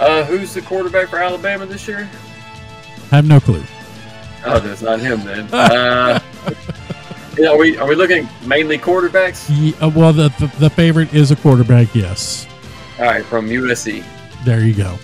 [0.00, 2.08] Uh, who's the quarterback for Alabama this year?
[3.12, 3.62] I have no clue.
[4.46, 5.46] Oh, that's not him then.
[5.52, 6.20] Uh,
[7.38, 9.48] yeah, are we are we looking mainly quarterbacks?
[9.50, 11.92] Ye- uh, well, the, the the favorite is a quarterback.
[11.94, 12.46] Yes,
[12.98, 14.04] All right, from USC.
[14.44, 14.96] there you go,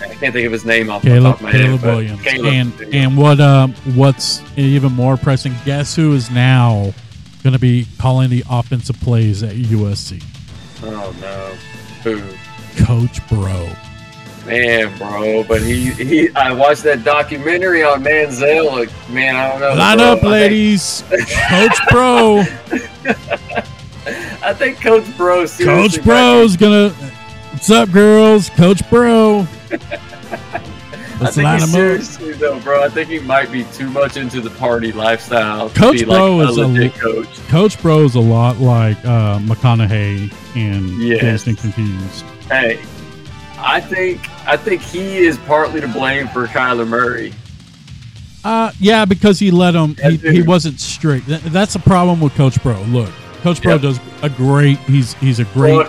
[0.00, 1.62] I can't think of his name off the top of my head.
[1.62, 2.22] Caleb but Williams.
[2.22, 2.52] Caleb.
[2.52, 5.54] And and what um what's even more pressing?
[5.64, 6.92] Guess who is now
[7.48, 10.22] going to be calling the offensive plays at USC?
[10.82, 11.54] oh no,
[12.02, 12.20] who?
[12.84, 13.70] Coach Bro.
[14.44, 18.66] Man, bro, but he, he I watched that documentary on Manziel.
[18.70, 19.74] Like, man, I don't know.
[19.74, 20.06] Line bro.
[20.12, 21.02] up, ladies.
[21.48, 22.40] Coach Bro.
[24.42, 25.46] I think Coach Bro.
[25.48, 26.90] Coach Bro's gonna.
[26.90, 28.50] What's up, girls?
[28.50, 29.46] Coach Bro.
[31.18, 31.74] be- I Let's think line he them up.
[31.74, 32.82] seriously though, bro.
[32.84, 35.68] I think he might be too much into the party lifestyle.
[35.70, 37.48] To Coach be Bro like is a a coach.
[37.48, 41.46] Coach Bro is a lot like uh, McConaughey and Yes.
[41.46, 42.24] And Confused.
[42.50, 42.80] Hey,
[43.58, 47.32] I think I think he is partly to blame for Kyler Murray.
[48.44, 49.96] Uh, yeah, because he let him.
[49.96, 51.26] He, he wasn't strict.
[51.26, 52.80] That's a problem with Coach Bro.
[52.82, 53.10] Look,
[53.42, 53.82] Coach Bro Yep.
[53.82, 54.78] does a great.
[54.80, 55.84] He's he's a great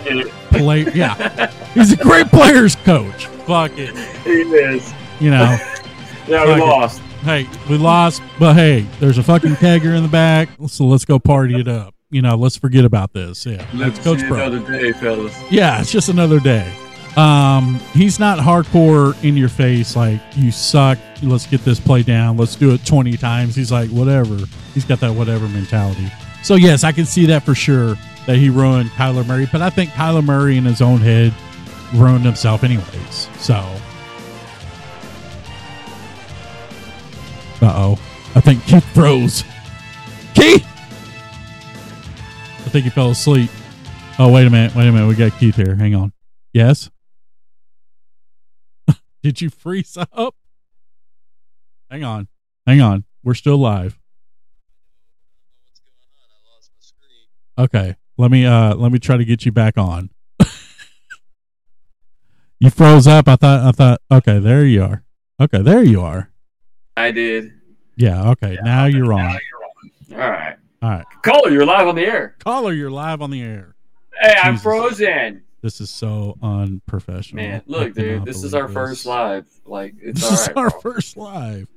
[0.49, 0.89] player.
[0.95, 3.27] Yeah, he's a great players coach.
[3.45, 3.95] Fuck it.
[4.25, 4.93] He is.
[5.19, 5.57] You know,
[6.27, 7.01] Yeah, we lost.
[7.23, 11.17] hey, we lost, but hey, there's a fucking kegger in the back, so let's go
[11.19, 11.95] party it up.
[12.11, 13.45] You know, let's forget about this.
[13.45, 14.37] Yeah, Let's that's Coach Bro.
[14.47, 15.35] another day, fellas.
[15.51, 16.71] Yeah, it's just another day.
[17.17, 20.97] Um, he's not hardcore in your face like you suck.
[21.23, 22.37] Let's get this play down.
[22.37, 23.55] Let's do it twenty times.
[23.55, 24.37] He's like whatever.
[24.73, 26.07] He's got that whatever mentality.
[26.43, 27.95] So yes, I can see that for sure
[28.27, 29.47] that he ruined Kyler Murray.
[29.51, 31.33] But I think Kyler Murray in his own head
[31.95, 33.27] ruined himself anyways.
[33.39, 33.55] So,
[37.61, 37.99] uh oh,
[38.35, 39.43] I think Keith froze.
[40.33, 40.65] Keith,
[42.65, 43.49] I think he fell asleep.
[44.17, 45.07] Oh wait a minute, wait a minute.
[45.07, 45.75] We got Keith here.
[45.75, 46.13] Hang on.
[46.53, 46.89] Yes.
[49.23, 50.35] Did you freeze up?
[51.89, 52.27] Hang on.
[52.67, 53.03] Hang on.
[53.23, 53.97] We're still live.
[57.57, 57.95] Okay.
[58.17, 60.09] Let me uh let me try to get you back on.
[62.59, 63.29] you froze up.
[63.29, 65.03] I thought I thought okay, there you are.
[65.39, 66.28] Okay, there you are.
[66.97, 67.53] I did.
[67.95, 68.57] Yeah, okay.
[68.63, 69.37] now you're on.
[70.11, 70.55] All right.
[70.81, 71.05] All right.
[71.23, 72.35] Caller, you're live on the air.
[72.39, 73.75] Caller, you're live on the air.
[74.19, 75.43] Hey, I'm frozen.
[75.61, 77.43] This is so unprofessional.
[77.43, 78.73] Man, look, dude, this is our this.
[78.73, 79.45] first live.
[79.65, 80.79] Like, it's This is our bro.
[80.81, 81.67] first live.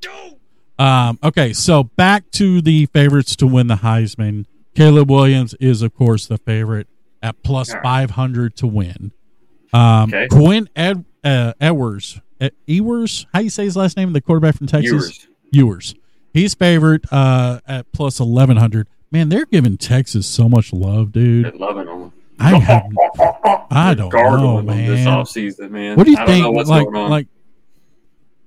[0.79, 4.47] Um, okay, so back to the favorites to win the Heisman.
[4.77, 6.87] Caleb Williams is, of course, the favorite
[7.23, 7.83] at plus right.
[7.83, 9.13] 500 to win.
[9.73, 10.29] Um, Okay.
[10.29, 11.73] Quinn Ed, uh, uh,
[12.67, 14.13] Ewers, how you say his last name?
[14.13, 14.91] The quarterback from Texas?
[14.91, 15.29] Viewers.
[15.51, 15.95] Ewers.
[16.33, 18.89] He's favored uh, at plus 1100.
[19.11, 21.45] Man, they're giving Texas so much love, dude.
[21.53, 22.13] Been loving them.
[22.41, 22.91] I have,
[23.71, 25.07] I don't know, them this man.
[25.07, 25.97] offseason, man.
[25.97, 26.43] What do you I think?
[26.43, 27.11] Don't know what's like, going on.
[27.11, 27.29] like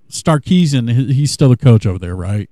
[0.09, 2.49] Sarkisian, he- he's still the coach over there, right?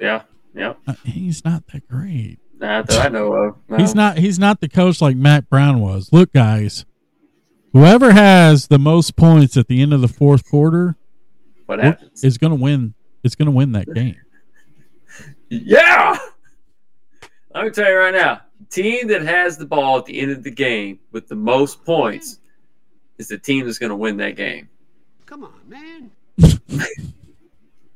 [0.00, 0.22] Yeah,
[0.54, 0.74] yeah.
[0.86, 2.38] Uh, he's not that great.
[2.58, 3.56] Not that I know of.
[3.68, 3.76] No.
[3.78, 4.18] He's not.
[4.18, 6.10] He's not the coach like Mack Brown was.
[6.12, 6.84] Look, guys,
[7.74, 10.96] whoever has the most points at the end of the fourth quarter
[11.66, 12.24] What happens?
[12.24, 12.94] is going to win.
[13.22, 14.16] Is going to win that game.
[15.50, 16.16] Yeah.
[17.54, 20.42] Let me tell you right now, team that has the ball at the end of
[20.42, 22.40] the game with the most points
[23.18, 24.68] is the team that's going to win that game.
[25.26, 26.10] Come on, man.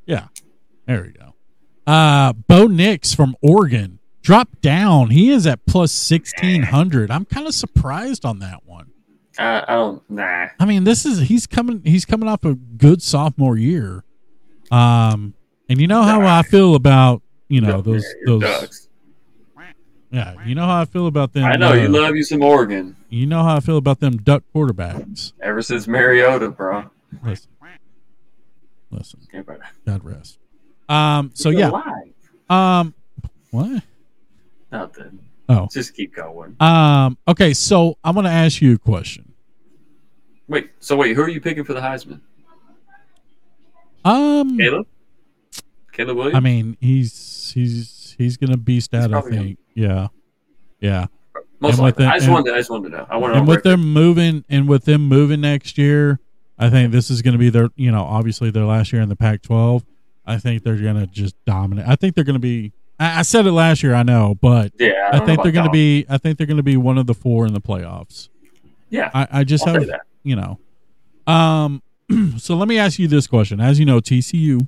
[0.06, 0.28] Yeah,
[0.86, 1.34] there we go.
[1.86, 5.10] Uh, Bo Nix from Oregon dropped down.
[5.10, 7.10] He is at plus sixteen hundred.
[7.10, 8.90] I'm kind of surprised on that one.
[9.38, 10.10] I, I don't.
[10.10, 10.48] Nah.
[10.58, 11.82] I mean, this is he's coming.
[11.84, 14.04] He's coming off a good sophomore year.
[14.70, 15.34] Um,
[15.68, 18.42] and you know how I feel about you know those those.
[18.42, 18.84] Ducks.
[20.10, 21.44] Yeah, you know how I feel about them.
[21.44, 24.16] I know you uh, love you some Oregon You know how I feel about them
[24.16, 25.34] duck quarterbacks.
[25.42, 26.84] ever since Mariota, bro.
[27.22, 27.50] Listen,
[28.90, 29.20] listen.
[29.46, 30.38] But- God rest.
[30.88, 31.30] Um.
[31.34, 31.70] So You're yeah.
[31.70, 32.12] alive.
[32.48, 32.94] Um.
[33.50, 33.82] What?
[34.72, 35.18] Nothing.
[35.50, 35.68] Oh.
[35.70, 36.56] Just keep going.
[36.60, 37.18] Um.
[37.28, 37.52] Okay.
[37.52, 39.27] So I'm gonna ask you a question.
[40.48, 40.70] Wait.
[40.80, 42.20] So wait, who are you picking for the Heisman?
[44.04, 44.56] Um.
[44.56, 44.86] Caleb.
[45.92, 46.36] Caleb Williams.
[46.36, 49.04] I mean, he's he's he's gonna beast out.
[49.04, 49.58] I probably gonna- think.
[49.74, 50.08] Yeah.
[50.80, 51.06] Yeah.
[51.60, 52.04] most and with likely.
[52.04, 52.50] the- I just and- wanted.
[52.50, 53.06] To, I just wanted to know.
[53.10, 56.20] I want to and with them moving and with them moving next year,
[56.58, 59.08] I think this is going to be their, you know, obviously their last year in
[59.08, 59.82] the Pac-12.
[60.26, 61.86] I think they're going to just dominate.
[61.88, 62.72] I think they're going to be.
[63.00, 65.66] I, I said it last year, I know, but Yeah, I I, think they're going
[65.66, 66.04] to be.
[66.08, 68.28] I think they're going to be one of the four in the playoffs.
[68.90, 69.10] Yeah.
[69.14, 70.00] I, I just I'll say have, that.
[70.28, 70.58] You know.
[71.26, 71.82] Um,
[72.38, 73.60] so let me ask you this question.
[73.60, 74.66] As you know, TCU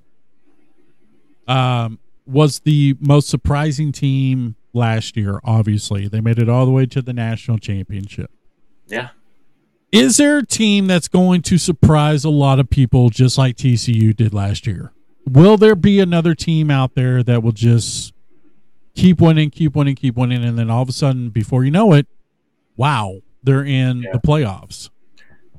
[1.48, 5.40] um, was the most surprising team last year.
[5.44, 8.30] Obviously, they made it all the way to the national championship.
[8.86, 9.10] Yeah.
[9.92, 14.14] Is there a team that's going to surprise a lot of people just like TCU
[14.14, 14.92] did last year?
[15.26, 18.12] Will there be another team out there that will just
[18.94, 21.92] keep winning, keep winning, keep winning, and then all of a sudden, before you know
[21.92, 22.06] it,
[22.76, 24.90] wow, they're in the playoffs?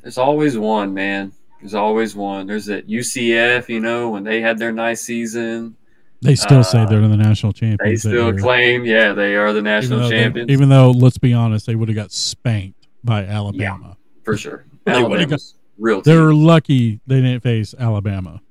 [0.02, 1.32] There's always one, man.
[1.60, 2.48] There's always one.
[2.48, 5.76] There's that UCF, you know, when they had their nice season.
[6.24, 8.04] They still say Uh, they're the national They champions.
[8.04, 10.52] that still claim, yeah, they are the even national though, they- champions.
[10.52, 13.98] even though, let's be honest, they would have got spanked by Alabama.
[14.24, 14.66] for sure.
[14.86, 16.14] They would've Alabama's real team.
[16.16, 18.42] They're lucky they didn't face Alabama.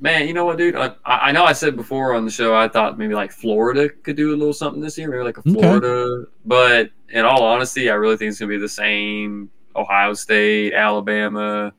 [0.00, 0.76] Man, you know what, dude?
[0.76, 4.14] I, I know I said before on the show I thought maybe like Florida could
[4.16, 5.52] do a little something this year, maybe like a Okay.
[5.52, 6.24] Florida.
[6.46, 9.50] But in all honesty, I really think it's gonna be the same.
[9.78, 11.72] Ohio State, Alabama,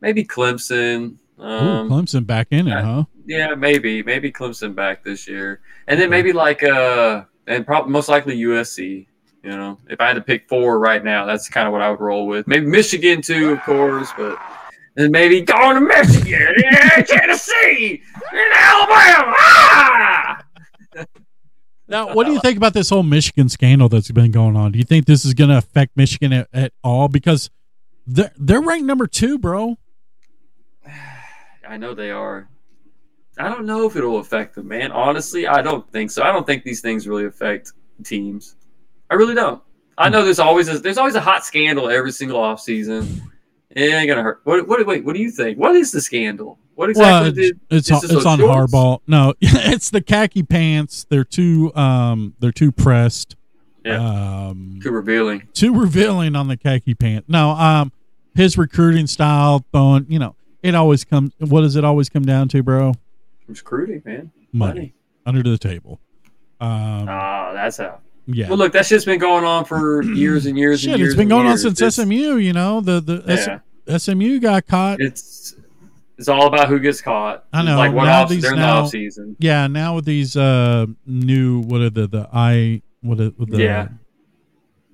[0.00, 1.16] maybe Clemson.
[1.38, 3.04] Um, Ooh, Clemson back in it, huh?
[3.26, 8.08] Yeah, maybe maybe Clemson back this year, and then maybe like uh, and probably most
[8.08, 9.06] likely USC.
[9.42, 11.90] You know, if I had to pick four right now, that's kind of what I
[11.90, 12.46] would roll with.
[12.46, 14.38] Maybe Michigan too, of course, but
[14.94, 18.02] then maybe going to Michigan, yeah, Tennessee,
[18.32, 19.34] and Alabama.
[19.36, 20.33] Ah!
[21.94, 24.72] Now, what do you think about this whole Michigan scandal that's been going on?
[24.72, 27.06] Do you think this is going to affect Michigan at, at all?
[27.06, 27.50] Because
[28.04, 29.76] they're they're ranked number two, bro.
[31.68, 32.48] I know they are.
[33.38, 34.90] I don't know if it'll affect them, man.
[34.90, 36.24] Honestly, I don't think so.
[36.24, 38.56] I don't think these things really affect teams.
[39.08, 39.62] I really don't.
[39.96, 43.20] I know there's always a, there's always a hot scandal every single offseason.
[43.70, 44.40] It ain't gonna hurt.
[44.42, 44.84] What, what?
[44.84, 45.58] Wait, what do you think?
[45.58, 46.58] What is the scandal?
[46.74, 47.60] What exactly well, it's did?
[47.70, 48.72] it's, this it's on shorts?
[48.72, 48.98] hardball.
[49.06, 51.06] No, it's the khaki pants.
[51.08, 53.36] They're too um they're too pressed.
[53.84, 53.98] Yeah.
[54.48, 55.46] Um, Too revealing.
[55.52, 57.26] too revealing on the khaki pant.
[57.28, 57.92] No, um,
[58.34, 61.32] his recruiting style, throwing, you know, it always comes.
[61.38, 62.94] What does it always come down to, bro?
[63.46, 64.32] Recruiting, man.
[64.52, 64.94] Money,
[65.26, 66.00] under the table.
[66.60, 67.98] Um, Ah, that's how.
[68.26, 68.48] yeah.
[68.48, 71.10] Well, look, that shit's been going on for years and years Shit, and years.
[71.10, 72.36] it's been going on since It's- SMU.
[72.38, 73.58] You know, the the Yeah.
[73.86, 75.02] S- SMU got caught.
[75.02, 75.54] It's
[76.18, 77.44] it's all about who gets caught.
[77.52, 77.76] I know.
[77.76, 79.36] Like what now off, these they're in now, the off season.
[79.38, 79.66] yeah.
[79.66, 83.88] Now with these uh new what are the the I what are the Yeah.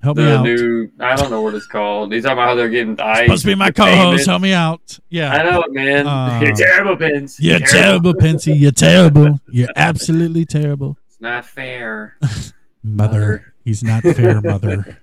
[0.03, 0.43] Help me The out.
[0.45, 2.11] new, I don't know what it's called.
[2.14, 3.27] He's talking about how they're getting ice.
[3.27, 4.25] Supposed to be my co-host.
[4.27, 4.99] Help me out.
[5.11, 5.31] Yeah.
[5.31, 6.07] I know it, man.
[6.07, 7.39] Uh, You're terrible, Pins.
[7.39, 8.59] You're terrible, Pensy.
[8.59, 9.39] You're terrible.
[9.51, 10.97] You're absolutely terrible.
[11.07, 12.16] It's not fair.
[12.23, 12.53] Mother.
[12.83, 13.55] Mother.
[13.62, 14.97] He's not fair, mother.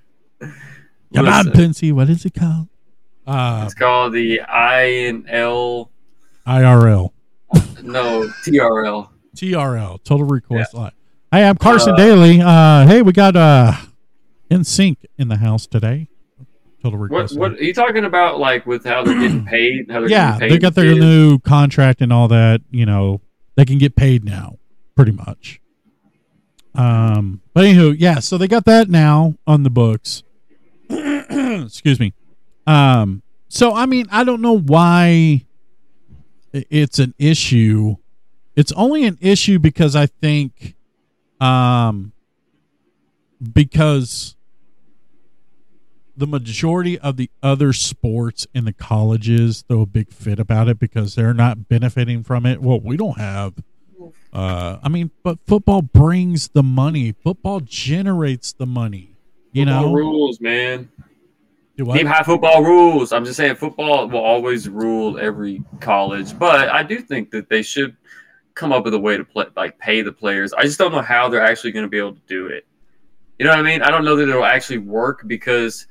[1.14, 1.94] Come on, Listen, Pensy.
[1.94, 2.68] What is it called?
[3.28, 5.92] Uh, It's called the I and L.
[6.48, 7.12] IRL.
[7.84, 9.10] No, TRL.
[9.36, 10.04] TRL.
[10.04, 10.94] Total Request Live.
[11.32, 12.42] Hey, I'm Carson Uh, Daly.
[12.42, 13.74] Uh, hey, we got uh,
[14.50, 16.08] NSYNC in the house today.
[16.82, 17.60] Total What Request what Live.
[17.60, 18.40] are you talking about?
[18.40, 19.92] Like with how they're getting paid?
[19.92, 22.62] How they're Yeah, paid they got their new contract and all that.
[22.72, 23.22] You know,
[23.56, 24.58] they can get paid now,
[24.96, 25.60] pretty much.
[26.76, 30.24] Um, but anywho, yeah, so they got that now on the books.
[30.90, 32.14] Excuse me.
[32.68, 35.46] Um, so I mean, I don't know why
[36.54, 37.96] it's an issue.
[38.56, 40.76] It's only an issue because I think,
[41.40, 42.12] um,
[43.54, 44.36] because
[46.16, 50.80] the majority of the other sports in the colleges throw a big fit about it
[50.80, 52.60] because they're not benefiting from it.
[52.60, 53.54] Well, we don't have.
[54.34, 57.12] Uh, I mean, but football brings the money.
[57.12, 59.16] Football generates the money.
[59.52, 60.90] You Football know, rules, man.
[61.98, 63.12] Team high football rules.
[63.14, 67.62] I'm just saying, football will always rule every college, but I do think that they
[67.62, 67.96] should
[68.56, 70.54] come up with a way to play, like pay the players.
[70.54, 72.66] I just don't know how they're actually going to be able to do it.
[73.38, 73.84] You know what I mean?
[73.84, 75.86] I don't know that it'll actually work because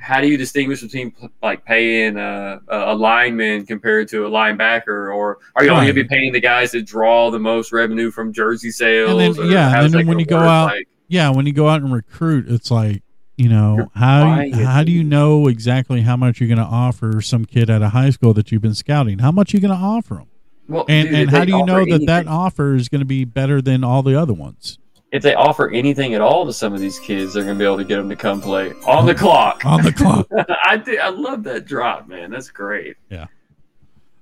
[0.00, 1.12] how do you distinguish between
[1.42, 6.02] like paying a, a lineman compared to a linebacker, or are you only going to
[6.02, 9.10] be paying the guys that draw the most revenue from jersey sales?
[9.10, 11.82] And then- yeah, and then when you go out- Like, yeah, when you go out
[11.82, 13.02] and recruit, it's like
[13.38, 17.20] you know You're how how do you know exactly how much you're going to offer
[17.20, 19.20] some kid at a high school that you've been scouting?
[19.20, 20.28] How much are you going to offer them?
[20.68, 23.06] well, And dude, and how do you know offer that that offer is going to
[23.06, 24.78] be better than all the other ones
[25.10, 27.78] if they offer anything at all to some of these kids, they're gonna be able
[27.78, 29.64] to get them to come play on the clock.
[29.64, 30.26] on the clock?
[30.64, 32.30] I do, I love that drop, man.
[32.30, 32.98] That's great.
[33.08, 33.24] Yeah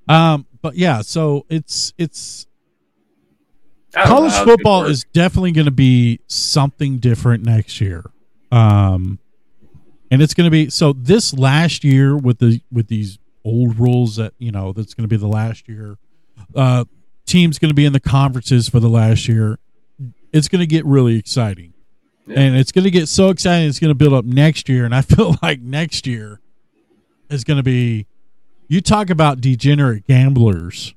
[0.09, 2.47] um, but yeah, so it's it's
[3.95, 7.45] I don't know college how it's gonna football is definitely going to be something different
[7.45, 8.11] next year.
[8.53, 9.19] Um,
[10.11, 14.17] and it's going to be so this last year with the with these old rules
[14.17, 15.99] that you know that's going to be the last year.
[16.55, 16.85] Uh,
[17.27, 19.59] teams going to be in the conferences for the last year.
[20.33, 21.73] It's going to get really exciting,
[22.27, 22.41] Yeah.
[22.41, 23.69] and it's going to get so exciting.
[23.69, 26.41] It's going to build up next year, and I feel like next year
[27.31, 28.07] is going to be.
[28.69, 30.93] You talk about degenerate gamblers.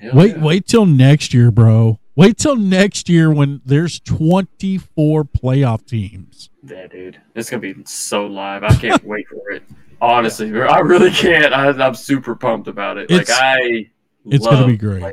[0.00, 0.42] Hell Wait, yeah.
[0.42, 2.00] wait till next year, bro.
[2.14, 6.50] Wait till next year when there's 24 playoff teams.
[6.62, 8.62] Yeah, dude, it's gonna be so live.
[8.62, 9.62] I can't wait for it.
[10.00, 11.54] Honestly, I really can't.
[11.54, 13.10] I, I'm super pumped about it.
[13.10, 13.90] It's- like I,
[14.26, 15.02] it's gonna be great.
[15.02, 15.12] playoff.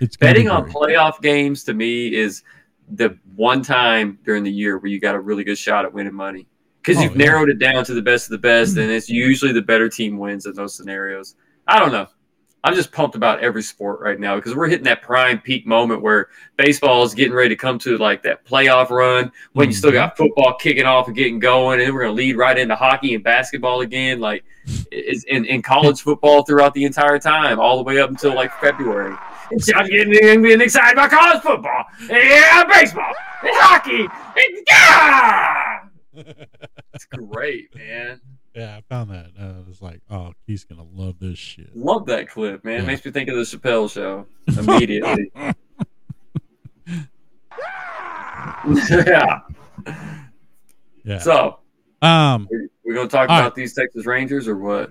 [0.00, 2.42] It's Betting be on playoff games to me is
[2.88, 6.14] the one time during the year where you got a really good shot at winning
[6.14, 6.46] money
[6.82, 7.26] because Oh, you've yeah.
[7.26, 8.96] narrowed it down to the best of the best, and mm.
[8.96, 11.36] it's usually the better team wins in those scenarios.
[11.66, 12.08] I don't know.
[12.62, 16.02] I'm just pumped about every sport right now because we're hitting that prime peak moment
[16.02, 19.92] where baseball is getting ready to come to like that playoff run when you still
[19.92, 20.24] got mm-hmm.
[20.24, 23.24] football kicking off and getting going, and then we're gonna lead right into hockey and
[23.24, 24.44] basketball again, like
[24.92, 28.52] is in, in college football throughout the entire time, all the way up until like
[28.60, 29.16] February.
[29.50, 35.80] And so I'm getting, getting excited about college football, yeah, baseball, and hockey, and yeah,
[36.92, 38.20] it's great, man.
[38.54, 39.30] Yeah, I found that.
[39.40, 41.76] Uh, I was like, oh, he's gonna love this shit.
[41.76, 42.80] Love that clip, man.
[42.80, 42.86] Yeah.
[42.86, 45.30] Makes me think of the Chappelle show immediately.
[49.06, 49.40] yeah.
[51.02, 51.18] Yeah.
[51.18, 51.58] So
[52.02, 52.46] um,
[52.84, 53.54] we're gonna talk about right.
[53.54, 54.90] these Texas Rangers or what?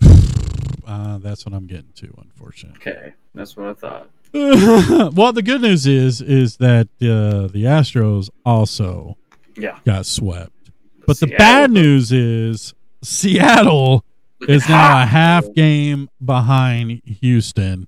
[0.88, 2.80] uh, that's what I'm getting to, unfortunately.
[2.82, 4.10] Okay, that's what I thought.
[5.14, 9.18] well, the good news is is that uh, the Astros also
[9.55, 9.78] Yeah.
[9.86, 10.72] got swept,
[11.05, 14.03] but the bad news is Seattle
[14.47, 17.87] is now a half game behind Houston,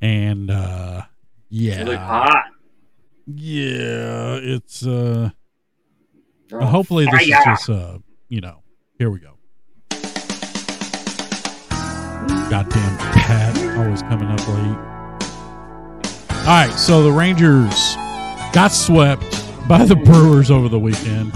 [0.00, 1.02] and uh,
[1.50, 2.44] They look yeah, hot.
[3.26, 5.30] yeah, it's uh.
[6.52, 7.98] On hopefully this is just uh
[8.30, 8.62] you know
[8.98, 9.34] here we go.
[12.48, 14.78] Goddamn pat always coming up late.
[16.40, 17.74] All right so the rangers
[18.54, 21.34] got swept by the brewers over the weekend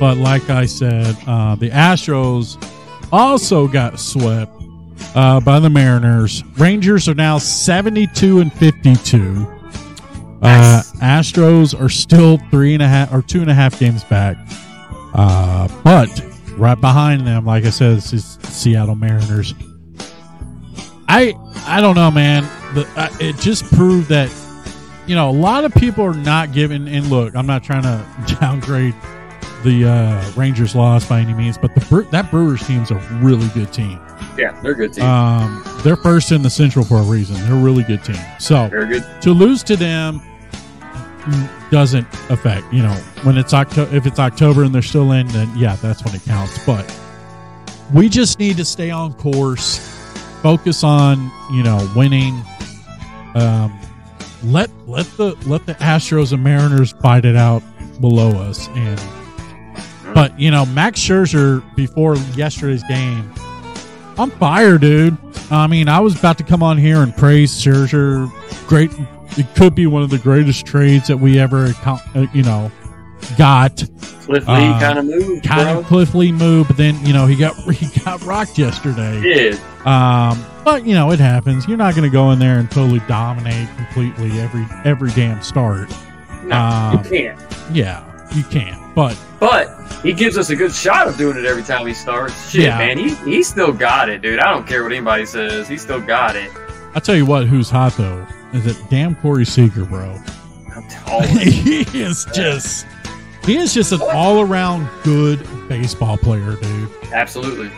[0.00, 2.56] but like i said uh, the astros
[3.12, 4.50] also got swept
[5.14, 9.46] uh, by the mariners rangers are now 72 and 52
[10.42, 14.36] uh, Astros are still three and a half or two and a half games back.
[15.12, 16.08] Uh, but
[16.56, 19.54] right behind them, like I said, is Seattle Mariners.
[21.08, 21.34] I
[21.66, 22.44] I don't know, man.
[22.74, 24.32] The, uh, it just proved that
[25.06, 26.88] you know a lot of people are not giving.
[26.88, 28.94] And look, I'm not trying to downgrade
[29.64, 33.48] the uh, Rangers lost by any means, but the Bre- that Brewers team's a really
[33.48, 34.00] good team.
[34.38, 35.04] Yeah, they're a good team.
[35.04, 37.36] Um, they're first in the Central for a reason.
[37.46, 38.20] They're a really good team.
[38.38, 39.04] So good.
[39.22, 40.20] to lose to them
[41.70, 45.50] doesn't affect you know when it's October if it's October and they're still in then
[45.56, 46.90] yeah that's when it counts but
[47.92, 49.78] we just need to stay on course
[50.42, 52.42] focus on you know winning
[53.34, 53.78] um
[54.42, 57.62] let let the let the Astros and Mariners fight it out
[58.00, 58.98] below us and
[60.14, 63.32] but you know Max Scherzer before yesterday's game
[64.18, 65.16] I'm fire dude
[65.50, 68.30] I mean I was about to come on here and praise Scherzer
[68.68, 68.90] great
[69.38, 72.70] it could be one of the greatest trades that we ever uh, you know
[73.38, 73.76] got
[74.22, 75.78] Cliff Lee Uh, kind of move, kind bro.
[75.80, 80.30] of Cliff Lee move but then you know he got he got rocked yesterday Yeah,
[80.30, 81.66] um, but you know, it happens.
[81.66, 85.88] You're not going to go in there and totally dominate completely every every damn start.
[86.44, 87.40] no, Um, you can't.
[87.72, 88.04] Yeah,
[88.34, 88.78] you can't.
[88.94, 89.68] But But
[90.02, 92.50] he gives us a good shot of doing it every time he starts.
[92.50, 92.78] Shit, Yeah.
[92.78, 94.38] man, he he still got it, dude.
[94.40, 95.68] I don't care what anybody says.
[95.68, 96.50] He still got it.
[96.94, 100.16] I tell you what, who's hot though is that damn Corey Seager, bro.
[101.30, 102.86] He is just
[103.44, 106.88] he is just an all around good baseball player, dude.
[107.12, 107.68] Absolutely.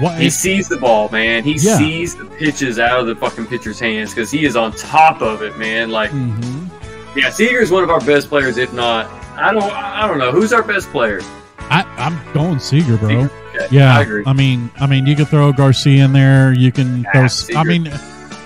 [0.00, 1.44] What He sees the ball, man.
[1.44, 1.76] He Yeah.
[1.78, 5.42] sees the pitches out of the fucking pitcher's hands because he is on top of
[5.42, 5.90] it, man.
[5.90, 6.68] Like, Mhm.
[7.14, 9.06] yeah, is one of our best players, if not.
[9.34, 9.62] I don't.
[9.72, 11.20] I don't know who's our best player.
[11.58, 13.08] I, I'm going Seager, bro.
[13.08, 13.30] Seager.
[13.54, 14.24] Okay, Yeah, I agree.
[14.34, 16.52] mean, I mean, you can throw Garcia in there.
[16.52, 17.56] You can Ah, throw.
[17.58, 17.90] I mean,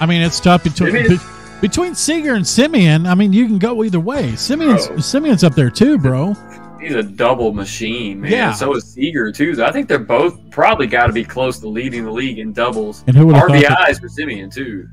[0.00, 1.18] I mean, it's tough between be-
[1.60, 3.08] between Seager and Semien.
[3.08, 4.32] I mean, you can go either way.
[4.32, 4.96] Semien's Bro.
[4.98, 6.34] Semien's up there too, bro.
[6.80, 8.30] He's a double machine, man.
[8.30, 8.52] Yeah.
[8.52, 9.60] So is Seager too.
[9.64, 13.02] I think they're both probably got to be close to leading the league in doubles.
[13.06, 13.48] And who would have?
[13.48, 14.88] That, RBIs for Semien too.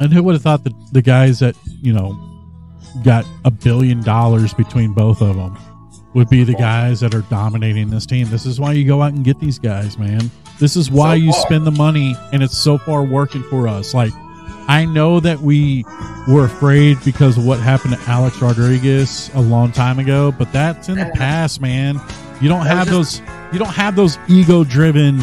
[0.00, 2.33] and who would have thought that the guys that you know
[3.02, 5.56] got a billion dollars between both of them
[6.14, 8.28] would be the guys that are dominating this team.
[8.28, 10.30] This is why you go out and get these guys, man.
[10.60, 13.92] This is why So you spend the money, and it's so far working for us.
[13.92, 14.12] Like,
[14.68, 15.84] I know that we
[16.28, 20.88] were afraid because of what happened to Alex Rodriguez a long time ago, but that's
[20.88, 22.00] in the past, man.
[22.40, 23.20] You don't have those.
[23.52, 25.20] You don't have those ego-driven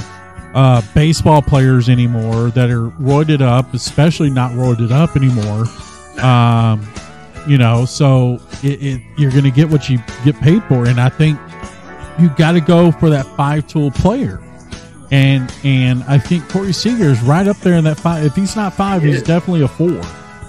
[0.53, 5.65] uh, baseball players anymore that are roided up, especially not roided up anymore.
[6.23, 6.87] Um,
[7.47, 10.99] you know, so it, it, you're going to get what you get paid for, and
[10.99, 11.39] I think
[12.19, 14.39] you got to go for that five-tool player.
[15.11, 18.23] And and I think Corey Seager is right up there in that five.
[18.25, 20.01] If he's not five, He he's definitely a four.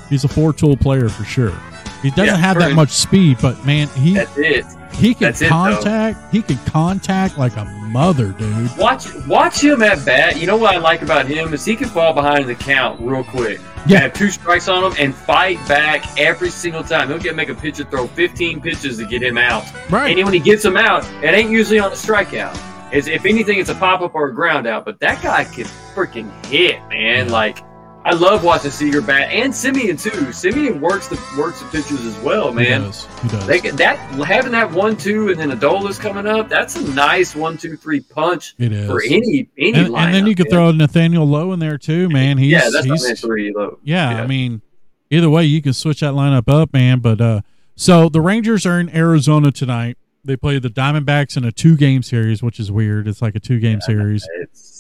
[0.09, 1.53] He's a four-tool player for sure.
[2.01, 4.65] He doesn't Yeah, have that much speed, but man, he That's it.
[4.93, 6.33] he can that's it, contact.
[6.33, 8.71] he can contact like a mother, dude.
[8.77, 10.37] Watch watch him at bat.
[10.37, 13.25] You know what I like about him is he can fall behind the count real
[13.25, 13.61] quick.
[13.87, 14.01] Yeah.
[14.01, 17.09] Have two strikes on him and fight back every single time.
[17.09, 19.65] He'll get make a pitcher throw 15 pitches to get him out.
[19.91, 20.11] Right.
[20.11, 22.59] And then when he gets him out, it ain't usually on a strikeout.
[22.93, 24.85] It's, if anything, it's a pop up or a ground out.
[24.85, 25.65] But that guy can
[25.95, 27.31] freaking hit, man.
[27.31, 27.59] Like
[28.05, 30.11] I love watching Seager bat and Semien too.
[30.11, 32.83] Semien works the works the pitchers as well, man.
[32.83, 33.07] He does.
[33.23, 33.47] He does.
[33.47, 36.49] They that having that one two and then Adolis coming up.
[36.49, 38.87] That's a nice one two three punch it is.
[38.87, 40.51] for any any and, and then you could man.
[40.51, 42.39] throw Nathaniel Lowe in there too, man.
[42.39, 43.79] He's yeah, that's he's three though.
[43.85, 44.23] Yeah, Yeah.
[44.23, 44.63] I mean,
[45.11, 46.99] either way, you can switch that lineup up, man.
[46.99, 47.43] But uh,
[47.77, 49.97] so the Rangers are in Arizona tonight.
[50.25, 53.09] They play the Diamondbacks in a two-game series, which is weird.
[53.09, 54.25] It's like a two-game series,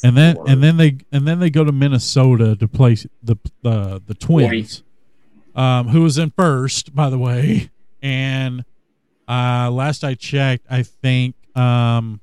[0.04, 3.98] and then and then they and then they go to Minnesota to play the uh,
[4.06, 4.84] the Twins,
[5.56, 7.70] um, who was in first, by the way.
[8.00, 8.64] And
[9.28, 12.20] uh, last I checked, I think um,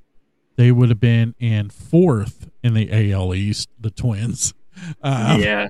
[0.55, 3.69] they would have been in fourth in the AL East.
[3.79, 4.53] The Twins.
[5.03, 5.67] Um, yeah,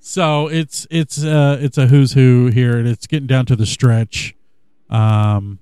[0.00, 3.66] so it's it's uh it's a who's who here, and it's getting down to the
[3.66, 4.34] stretch.
[4.88, 5.58] Um,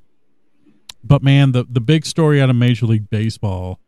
[1.05, 3.79] but man, the the big story out of Major League Baseball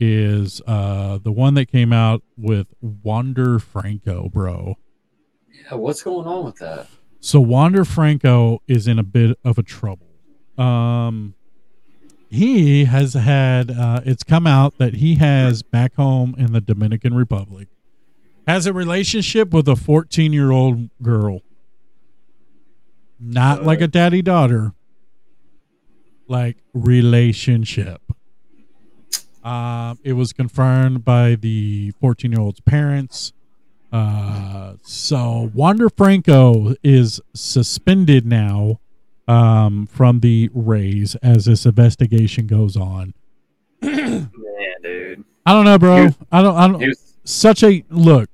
[0.00, 4.76] is uh the one that came out with Wander Franco, bro.
[5.52, 5.74] yeah.
[5.74, 6.88] What's going on with that?
[7.20, 10.08] So Wander Franco is in a bit of a trouble.
[10.58, 11.34] Um,
[12.30, 17.14] he has had uh, it's come out that he has back home in the Dominican
[17.14, 17.68] Republic
[18.46, 21.40] has a relationship with a 14 year old girl.
[23.18, 24.74] Not like a daddy daughter,
[26.28, 28.00] like relationship.
[29.42, 33.32] Um, it was confirmed by the 14 year old's parents.
[33.92, 38.80] Uh, so Wander Franco is suspended now
[39.28, 43.14] um, from the Rays as this investigation goes on.
[43.82, 44.30] Man,
[44.82, 45.24] dude.
[45.46, 46.08] I don't know, bro.
[46.08, 46.56] He- I don't.
[46.56, 46.80] I don't.
[46.80, 48.30] Was, such a look.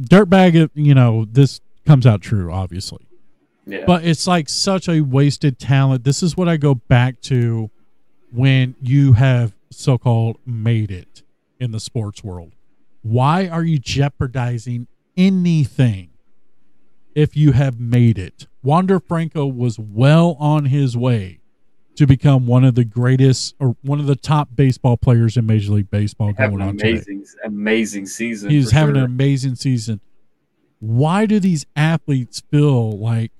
[0.00, 3.04] Dirtbag, you know, this comes out true, obviously,
[3.68, 3.84] yeah.
[3.86, 6.04] but it's like such a wasted talent.
[6.04, 7.70] This is what I go back to
[8.32, 11.22] when you have so-called made it
[11.58, 12.54] in the sports world?
[13.02, 16.10] Why are you jeopardizing anything
[17.14, 18.46] if you have made it?
[18.62, 21.40] Wander Franco was well on his way
[21.96, 25.72] to become one of the greatest or one of the top baseball players in Major
[25.72, 26.90] League Baseball Having going on today.
[26.90, 28.50] amazing, amazing season.
[28.50, 29.04] He's having sure.
[29.04, 30.00] an amazing season.
[30.80, 33.32] Why do these athletes feel like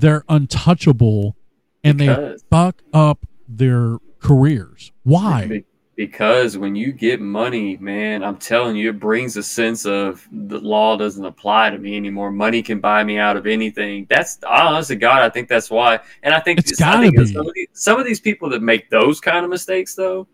[0.00, 1.36] they're untouchable
[1.82, 4.92] and they fuck up their careers?
[5.02, 5.64] Why?
[5.96, 10.58] Because when you get money, man, I'm telling you, it brings a sense of the
[10.58, 12.32] law doesn't apply to me anymore.
[12.32, 14.06] Money can buy me out of anything.
[14.10, 16.00] That's honestly, God, I think that's why.
[16.24, 17.26] And I think It's I gotta think be.
[17.26, 20.26] Some, of these, some of these people that make those kind of mistakes, though,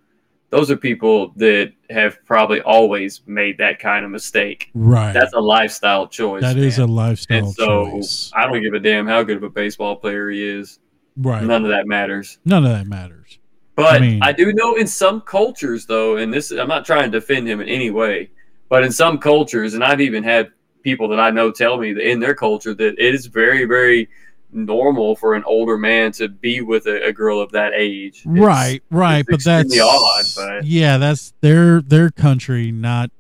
[0.50, 4.70] those are people that have probably always made that kind of mistake.
[4.74, 5.12] Right.
[5.12, 6.42] That's a lifestyle choice.
[6.42, 6.96] That is a man.
[6.96, 8.32] lifestyle And so choice.
[8.34, 10.80] I don't give a damn how good of a baseball player he is.
[11.16, 11.42] Right.
[11.42, 12.38] None of that matters.
[12.44, 13.38] None of that matters.
[13.76, 17.20] But I I, do know in some cultures, though, and this I'm not trying to
[17.20, 18.30] defend him in any way,
[18.68, 20.50] but in some cultures, and I've even had
[20.82, 24.08] people that I know tell me that in their culture that it is very, very
[24.52, 28.20] normal for an older man to be with a, a girl of that age.
[28.20, 29.24] It's- right, right.
[29.28, 33.10] But that's odd, but yeah, that's their their country, not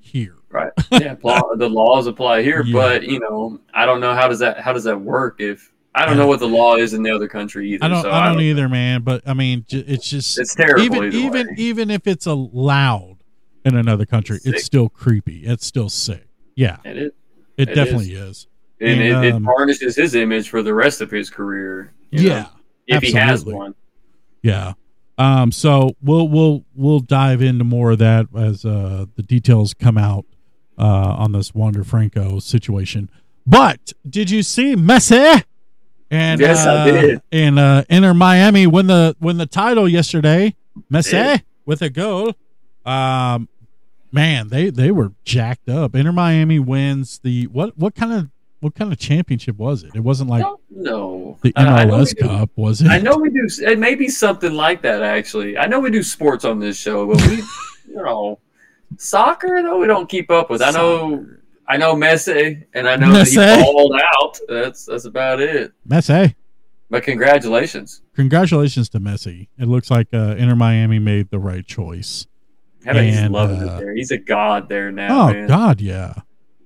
[0.00, 0.36] here.
[0.50, 0.72] right.
[0.90, 1.14] Yeah,
[1.56, 2.72] the laws apply here, Yeah.
[2.72, 6.06] but you know, I don't know how does that how does that work if I
[6.06, 7.84] don't know what the law is in the other country either.
[7.84, 8.02] I don't.
[8.02, 9.02] so I don't either, man.
[9.02, 11.54] But I mean, it's just It's terrible Even even way.
[11.58, 13.18] even if it's allowed
[13.64, 14.54] in another country, Sick.
[14.54, 15.44] it's still creepy.
[15.44, 16.26] It's still sick.
[16.56, 17.12] Yeah, It is.
[17.58, 18.46] it, It definitely is.
[18.82, 21.92] And, And, it, um, it tarnishes his image for the rest of his career.
[22.10, 22.46] you know, Yeah,
[22.96, 23.74] if he has one.
[24.42, 24.72] Yeah.
[25.18, 25.52] Um.
[25.52, 30.24] So we'll we'll we'll dive into more of that as uh the details come out
[30.78, 30.82] uh
[31.18, 33.08] on this Wander Franco situation.
[33.46, 35.44] But did you see Messi?
[36.10, 37.22] And Yes, I uh, did.
[37.30, 40.54] And uh, Inter Miami win the win the title yesterday.
[40.92, 41.44] Messi Did.
[41.66, 42.34] with a goal.
[42.84, 43.48] Um,
[44.10, 45.94] man, they they were jacked up.
[45.94, 48.28] Inter Miami wins the what what kind of
[48.62, 49.90] what kind of championship was it?
[49.94, 52.88] It wasn't like No, the I- I know MLS we do- Cup, was it?
[52.88, 53.46] I know we do.
[53.60, 55.02] It may be something like that.
[55.02, 57.36] Actually, I know we do sports on this show, but we,
[57.88, 58.38] you know,
[58.98, 60.62] soccer though we don't keep up with.
[60.62, 61.26] I know,
[61.68, 64.38] I know Messi, and I know that he balled out.
[64.48, 65.72] That's that's about it.
[65.88, 66.34] Messi.
[66.90, 68.02] But congratulations.
[68.14, 69.48] Congratulations to Messi.
[69.58, 72.26] It looks like uh, Inter Miami made the right choice.
[72.84, 73.94] Bet he's loving uh, it there.
[73.94, 75.46] He's a god there now, oh man.
[75.48, 76.14] God, yeah,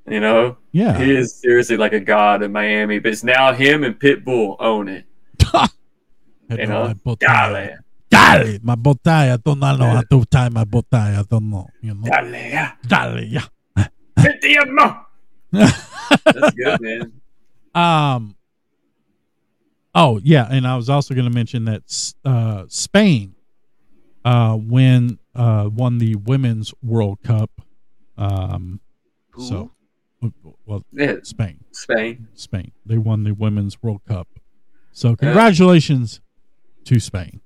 [0.08, 0.96] You know, yeah.
[0.98, 2.98] he is seriously like a god in Miami.
[3.00, 5.04] But it's now him and Pitbull own it.
[5.40, 5.70] Hit
[6.50, 7.78] You my know, botella.
[8.08, 9.42] dale, Dale, my botella.
[9.42, 11.18] Don't know how to tie my botella.
[11.18, 11.66] I don't know.
[11.80, 12.72] You know, dale, yeah.
[12.86, 13.46] dale, yeah.
[14.16, 15.04] Metiamo.
[15.50, 17.12] That's good, man.
[17.74, 18.36] Um.
[19.94, 23.34] Oh yeah, and I was also going to mention that uh, Spain,
[24.24, 27.50] uh, when uh, won the women's World Cup.
[28.16, 28.80] Um.
[29.38, 29.72] So,
[30.64, 31.60] well, Yeah, Spain.
[31.72, 32.28] Spain.
[32.34, 32.72] Spain.
[32.84, 34.28] They won the Women's World Cup.
[34.92, 36.20] So congratulations
[36.84, 37.40] to Spain.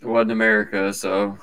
[0.00, 1.38] It wasn't America, so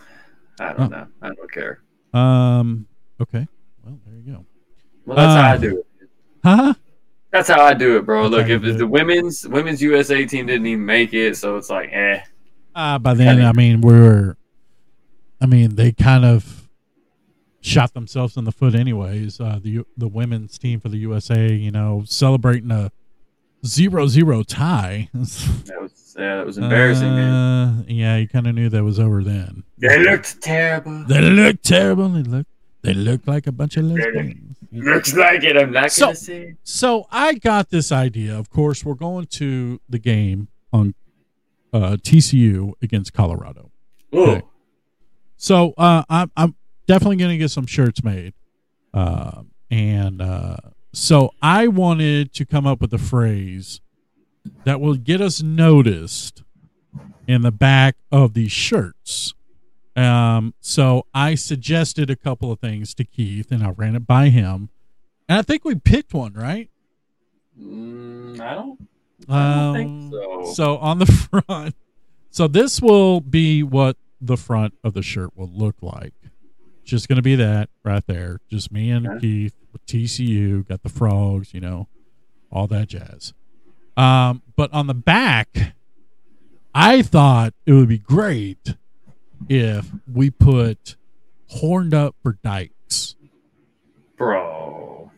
[0.60, 0.98] I don't Oh.
[0.98, 1.08] know.
[1.22, 1.82] I don't care.
[2.14, 2.86] Um.
[3.22, 3.48] Okay.
[3.84, 4.46] Well, there you go.
[5.06, 5.88] Well, that's how I do it.
[6.44, 6.74] Huh?
[7.32, 8.30] That's how I do it, bro.
[8.30, 11.90] That's Look, if the women's women's USA team didn't even make it, so it's like,
[11.92, 12.22] eh.
[12.76, 14.36] Uh, by then, I mean we're,
[15.42, 16.62] I mean they kind of
[17.64, 19.39] shot themselves in the foot, anyways.
[19.39, 22.91] Uh, the the women's team for the USA, you know, celebrating a
[23.66, 25.09] zero-zero tie.
[25.66, 27.34] That was yeah, that was embarrassing, man.
[27.34, 29.64] Uh, yeah, you kind of knew that was over then.
[29.80, 31.03] They looked terrible.
[31.07, 32.09] They looked terrible.
[32.09, 32.45] They look.
[32.84, 34.57] They look like a bunch of lesbians.
[34.72, 35.55] Looks like it.
[35.57, 36.55] I'm not So- gonna say.
[36.64, 38.38] So I got this idea.
[38.38, 40.93] Of course, we're going to the game on
[41.72, 43.72] uh, TCU against Colorado.
[44.11, 44.41] Oh, Okay.
[45.38, 46.55] So uh, I'm I'm
[46.88, 48.34] definitely going to get some shirts made,
[48.94, 50.58] uh, and uh,
[50.94, 53.82] so I wanted to come up with a phrase
[54.66, 56.44] that will get us noticed
[57.28, 59.34] in the back of these shirts.
[59.96, 64.30] Um, so I suggested a couple of things to Keith, and I ran it by
[64.30, 64.70] him,
[65.30, 66.70] and I think we picked one, right?
[67.60, 68.88] Mm, I don't.
[69.30, 70.54] I don't Um, think so.
[70.54, 71.06] So on the
[71.46, 71.76] front,
[72.30, 76.14] so this will be what the front of the shirt will look like.
[76.84, 78.40] Just going to be that right there.
[78.50, 79.20] Just me and Okay.
[79.20, 81.88] Keith with TCU, got the frogs, you know,
[82.52, 83.34] all that jazz.
[83.96, 85.76] Um, but on the back,
[86.74, 88.76] I thought it would be great
[89.50, 90.96] if we put
[91.50, 93.16] horned up for dykes
[94.18, 95.12] bro.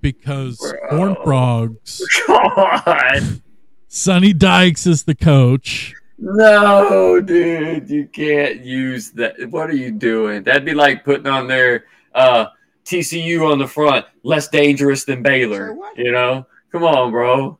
[0.00, 0.96] because Bro.
[0.98, 3.42] horned frogs, God.
[3.88, 5.94] Sonny Dykes is the coach.
[6.18, 9.34] No, dude, you can't use that.
[9.50, 10.42] What are you doing?
[10.44, 12.46] That'd be like putting on their uh,
[12.84, 15.76] TCU on the front, less dangerous than Baylor.
[15.96, 17.58] You know, come on, bro.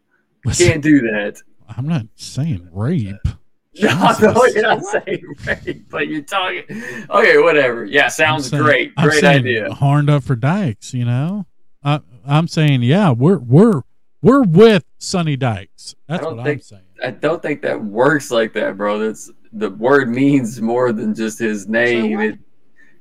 [0.56, 1.42] Can't do that.
[1.76, 3.16] I'm not saying rape.
[3.78, 3.90] No,
[4.22, 4.54] no, Jesus.
[4.54, 6.62] you're not saying rape, but you're talking.
[7.10, 7.84] Okay, whatever.
[7.84, 8.92] Yeah, sounds saying- great.
[8.96, 9.70] I'm Great saying idea.
[9.74, 11.44] Horned up for Dykes, you know.
[11.84, 13.82] I, I'm saying, yeah, we're we're
[14.22, 15.94] we're with Sonny Dykes.
[16.08, 16.82] That's what think- I'm saying.
[17.02, 18.98] I don't think that works like that, bro.
[18.98, 22.20] That's the word means more than just his name.
[22.20, 22.38] It,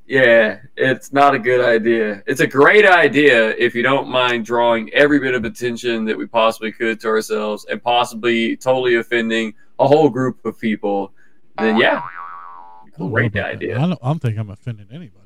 [0.07, 2.23] yeah, it's not a good idea.
[2.27, 6.27] It's a great idea if you don't mind drawing every bit of attention that we
[6.27, 11.11] possibly could to ourselves and possibly totally offending a whole group of people.
[11.57, 13.77] Then yeah, I don't know great idea.
[13.77, 15.21] I don't, I don't think I'm offending anybody.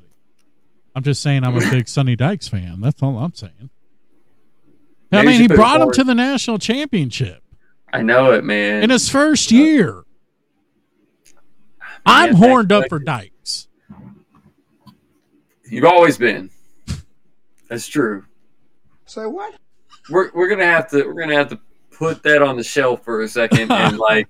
[0.94, 2.80] I'm just saying I'm a big Sonny Dykes fan.
[2.80, 3.70] That's all I'm saying.
[5.12, 7.42] I Maybe mean, he should put it brought him to the national championship
[7.92, 8.82] I know it, man.
[8.82, 10.04] in his first year.
[12.06, 13.68] I'm Yeah, horned up for Dykes.
[15.68, 16.50] You've always been.
[17.68, 18.24] That's true.
[19.06, 19.54] Say what?
[20.08, 21.60] we're we're gonna have to we're gonna have to
[21.90, 24.26] put that on the shelf for a second and like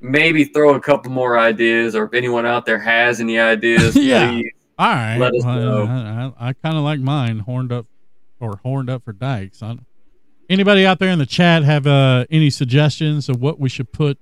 [0.00, 4.30] maybe throw a couple more ideas or if anyone out there has any ideas Yeah.
[4.30, 5.16] please All right.
[5.16, 6.32] Let us Well, know.
[6.38, 7.86] I, I, I kind of like mine horned up
[8.40, 9.62] or horned up for Dykes.
[9.62, 9.76] I,
[10.52, 14.18] anybody out there in the chat have uh, any suggestions of what we should put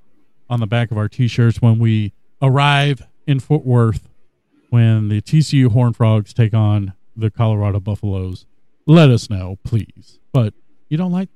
[0.48, 4.08] on the back of our t-shirts when we arrive in Fort Worth
[4.70, 8.46] when the TCU Horned Frogs take on the Colorado Buffaloes?
[8.86, 10.20] Let us know, please.
[10.32, 10.54] But
[10.88, 11.28] you don't like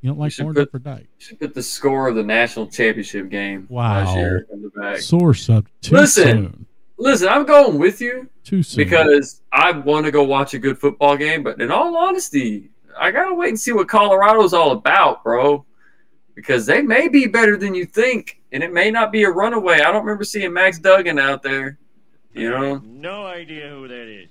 [0.00, 1.08] you don't like should horned put- up for Dykes.
[1.18, 4.14] should put the score of the national championship game Wow.
[4.14, 6.24] year on the back Source up too Listen.
[6.26, 6.66] soon.
[6.98, 8.76] listen i'm going with you Too soon.
[8.84, 12.68] because i want to go watch a good football game but in all honesty
[12.98, 15.64] i gotta wait and see what colorado's all about bro
[16.34, 19.80] because they may be better than you think and it may not be a runaway
[19.80, 21.78] i don't remember seeing max duggan out there
[22.32, 24.28] you know No idea who that is.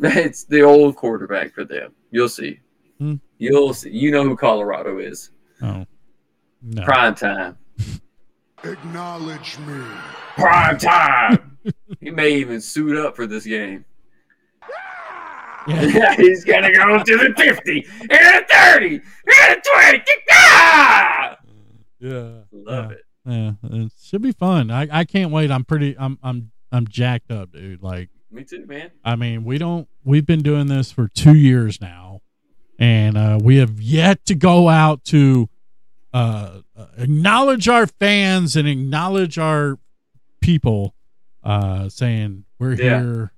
[0.24, 1.92] It's the old quarterback for them.
[2.10, 2.58] You'll see.
[2.98, 3.14] Hmm.
[3.38, 3.90] You'll see.
[3.90, 5.30] You know who Colorado is.
[5.62, 5.84] oh.
[6.62, 6.82] No.
[6.84, 7.56] Prime time.
[8.64, 9.80] Acknowledge me.
[10.36, 11.58] Prime time.
[12.00, 13.84] he may even suit up for this game.
[15.94, 16.14] Yeah.
[16.16, 20.02] He's gonna go to the fifty and the thirty and the twenty.
[20.30, 21.36] Ah!
[21.98, 22.28] Yeah.
[22.52, 22.90] Love yeah.
[22.90, 23.02] it.
[23.28, 24.70] Yeah, it should be fun.
[24.70, 25.50] I, I can't wait.
[25.50, 25.96] I'm pretty.
[25.98, 27.82] I'm I'm I'm jacked up, dude.
[27.82, 28.90] Like, Me too, man.
[29.04, 29.88] I mean, we don't.
[30.04, 32.20] We've been doing this for two years now,
[32.78, 35.48] and uh, we have yet to go out to
[36.14, 39.78] uh, uh, acknowledge our fans and acknowledge our
[40.40, 40.94] people,
[41.42, 43.00] uh, saying we're Yeah.
[43.02, 43.32] here.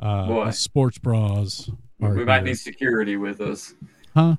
[0.00, 1.70] Uh, sports bras.
[1.98, 3.74] We might need security with us.
[4.14, 4.36] Huh?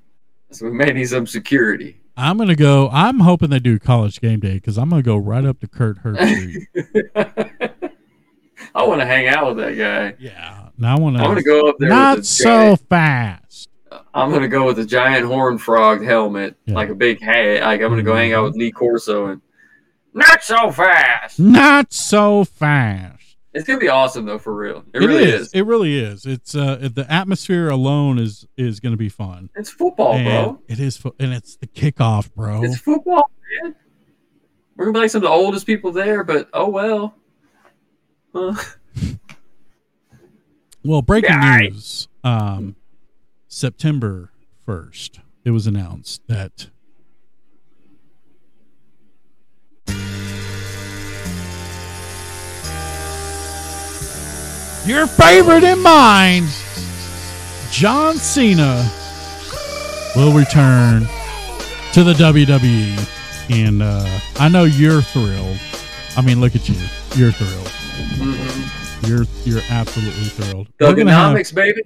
[0.52, 2.00] So we may need some security.
[2.18, 2.90] I'm gonna go.
[2.92, 6.02] I'm hoping they do college game day because I'm gonna go right up to Kirk
[6.04, 6.66] Herbstreit.
[8.76, 10.16] I want to hang out with that guy.
[10.20, 10.70] yeah.
[10.78, 11.24] Now I want to.
[11.24, 11.90] I'm gonna go up there.
[11.90, 12.44] Not so
[12.76, 13.70] giant- fast.
[14.14, 16.76] I'm gonna go with a giant horn frog helmet, Yeah.
[16.76, 17.62] like a big hat.
[17.64, 19.42] Like I'm gonna go hang out with Lee Corso and
[20.14, 21.40] not so fast.
[21.40, 23.19] Not so fast.
[23.54, 24.84] It's gonna be awesome though, for real.
[24.94, 25.42] It, It really is.
[25.48, 25.52] is.
[25.54, 26.26] It really is.
[26.26, 29.50] It's uh the atmosphere alone is is going to be fun.
[29.56, 30.62] It's football, and bro.
[30.68, 32.64] It is, fu- and it's the kickoff, bro.
[32.64, 33.30] It's football,
[33.64, 33.76] man.
[34.76, 37.16] We're gonna be like some of the oldest people there, but oh well.
[38.36, 38.56] Uh,
[40.84, 42.08] Well, breaking news.
[42.24, 42.76] Um,
[43.48, 44.32] September
[44.66, 46.70] first, it was announced that
[54.86, 56.46] your favorite and mine,
[57.72, 58.90] John Cena,
[60.16, 61.02] will return
[61.94, 65.58] to the WWE, and uh, I know you're thrilled.
[66.18, 66.76] I mean, look at you,
[67.16, 67.68] you're thrilled.
[68.18, 69.08] mhm.
[69.08, 70.68] You're you're absolutely thrilled.
[70.78, 71.82] Thuganomics, baby.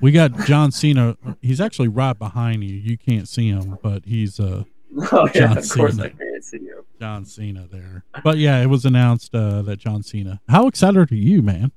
[0.00, 1.14] we got John Cena.
[1.42, 2.74] He's actually right behind you.
[2.74, 4.64] You can't see him, but he's uh
[5.12, 6.06] Oh yeah, John of course Cena.
[6.06, 6.84] I can't see you.
[6.98, 8.04] John Cena there.
[8.24, 10.40] But yeah, it was announced uh, that John Cena.
[10.48, 11.70] How excited are you, man?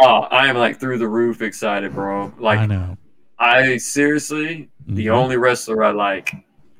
[0.00, 2.32] Oh, I am like through the roof excited, bro.
[2.38, 2.96] Like I know.
[3.38, 5.12] I seriously, the Mhm.
[5.12, 6.34] only wrestler I like,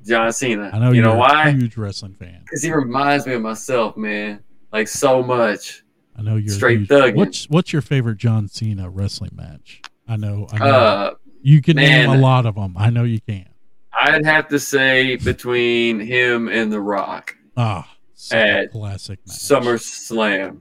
[0.05, 0.69] John Cena.
[0.73, 1.49] I know you you're know why?
[1.49, 2.41] a huge wrestling fan.
[2.43, 4.39] Because he reminds me of myself, man.
[4.71, 5.83] Like so much.
[6.17, 7.15] I know you're Straight thugging.
[7.15, 9.81] What's what's your favorite John Cena wrestling match?
[10.07, 10.47] I know.
[10.51, 10.65] I know.
[10.65, 12.73] Uh, you can name a lot of them.
[12.77, 13.45] I know you can.
[13.93, 17.89] I'd have to say between him and The Rock, Ah,
[18.31, 19.37] At classic match.
[19.37, 20.59] SummerSlam.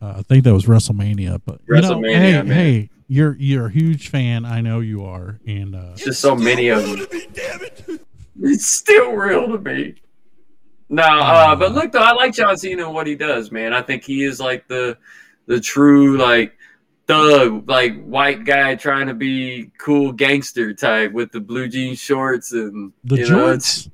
[0.00, 2.46] Uh, I think that was WrestleMania, but you know, WrestleMania, hey, man.
[2.46, 4.44] hey, you're you're a huge fan.
[4.44, 7.06] I know you are, and uh, Just so many of them.
[7.32, 8.00] Damn it,
[8.42, 9.96] It's still real to me.
[10.88, 13.74] No, uh, but look though, I like John Cena and what he does, man.
[13.74, 14.96] I think he is like the
[15.46, 16.56] the true like
[17.06, 22.52] thug, like white guy trying to be cool gangster type with the blue jean shorts
[22.52, 23.88] and The you know, it's-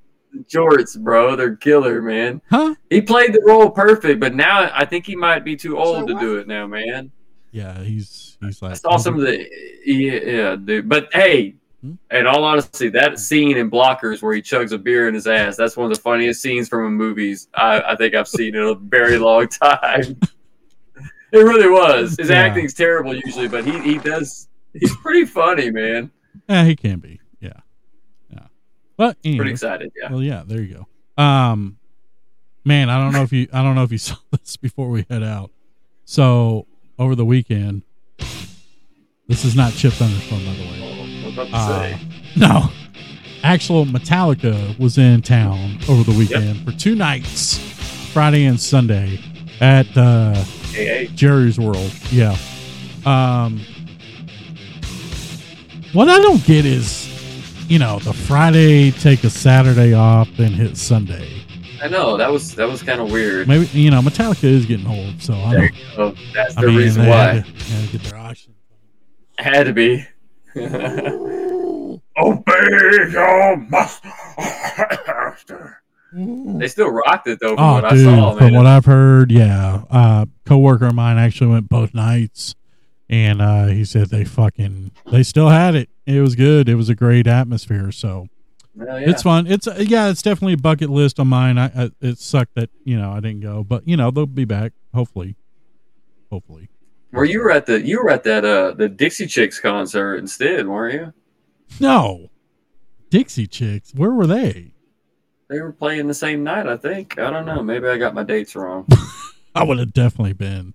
[0.45, 0.97] jorts.
[0.97, 1.37] jorts, bro.
[1.37, 2.41] They're killer, man.
[2.51, 2.75] Huh?
[2.91, 6.07] He played the role perfect, but now I think he might be too old So
[6.09, 6.21] to what?
[6.21, 7.11] do it now, man.
[7.53, 9.49] Yeah, he's he's like I saw some of the
[9.85, 10.89] yeah, yeah, dude.
[10.89, 11.93] But hey, Hmm?
[12.11, 15.57] in all honesty, that scene in Blockers where he chugs a beer in his ass,
[15.57, 18.63] that's one of the funniest scenes from a movies I, I think I've seen in
[18.63, 20.19] a very long time.
[21.33, 22.17] it really was.
[22.19, 22.37] His Yeah.
[22.45, 26.11] acting's terrible usually, but he, he does he's pretty funny, man.
[26.49, 27.21] Yeah, he can be.
[28.99, 29.05] Yeah.
[29.05, 29.09] Yeah.
[29.09, 30.11] But anyway, Pretty excited, yeah.
[30.11, 30.87] Well, yeah, there you
[31.19, 31.23] go.
[31.23, 31.79] Um,
[32.65, 35.07] man, I don't know if you, I don't know if you saw this before we
[35.11, 35.51] head out.
[36.05, 36.67] So
[36.99, 37.83] over the weekend,
[39.29, 41.23] this is not Chip Thunderstorm, by the way.
[41.23, 41.99] I was about to Uh,
[42.37, 42.69] no,
[43.43, 47.59] actual Metallica was in town over the weekend for two nights,
[48.13, 49.19] Friday and Sunday,
[49.61, 50.43] at uh.
[51.15, 51.91] Jerry's World.
[52.11, 52.37] Yeah.
[53.07, 53.61] Um,
[55.95, 57.09] what I don't get is,
[57.69, 61.29] you know, the Friday take a Saturday off, then hit Sunday.
[61.83, 63.49] I know that was that was kind of weird.
[63.49, 65.77] Maybe you know Metallica is getting old, so I There don't.
[65.79, 66.15] you go.
[66.35, 67.25] That's I the mean, reason they why.
[67.35, 68.55] Had to, had to get their auction.
[69.39, 70.05] Had to be.
[72.19, 74.11] Obey your master.
[76.13, 78.55] they still rocked it though, from Oh, what dude, I saw, from man.
[78.55, 79.83] what I've heard, yeah.
[79.91, 82.55] Uh, coworker of mine actually went both nights,
[83.09, 85.89] and uh, he said they fucking they still had it.
[86.07, 86.69] It was good.
[86.69, 87.93] It was a great atmosphere.
[87.93, 88.29] So
[88.75, 88.97] yeah.
[88.99, 89.47] it's fun.
[89.47, 91.59] It's uh, yeah, it's definitely a bucket list on mine.
[91.59, 94.45] I, I it sucked that you know I didn't go, but you know they'll be
[94.45, 95.37] back hopefully.
[96.31, 96.69] Hopefully,
[97.13, 100.67] Where you were at the you were at that uh the Dixie Chicks concert instead,
[100.67, 101.13] weren't you?
[101.81, 102.31] no.
[103.09, 104.73] Dixie Chicks, where were they?
[105.49, 107.21] They were playing the same night, I think.
[107.21, 107.63] I don't know.
[107.63, 108.87] Maybe I got my dates wrong.
[109.55, 110.75] I would have definitely been.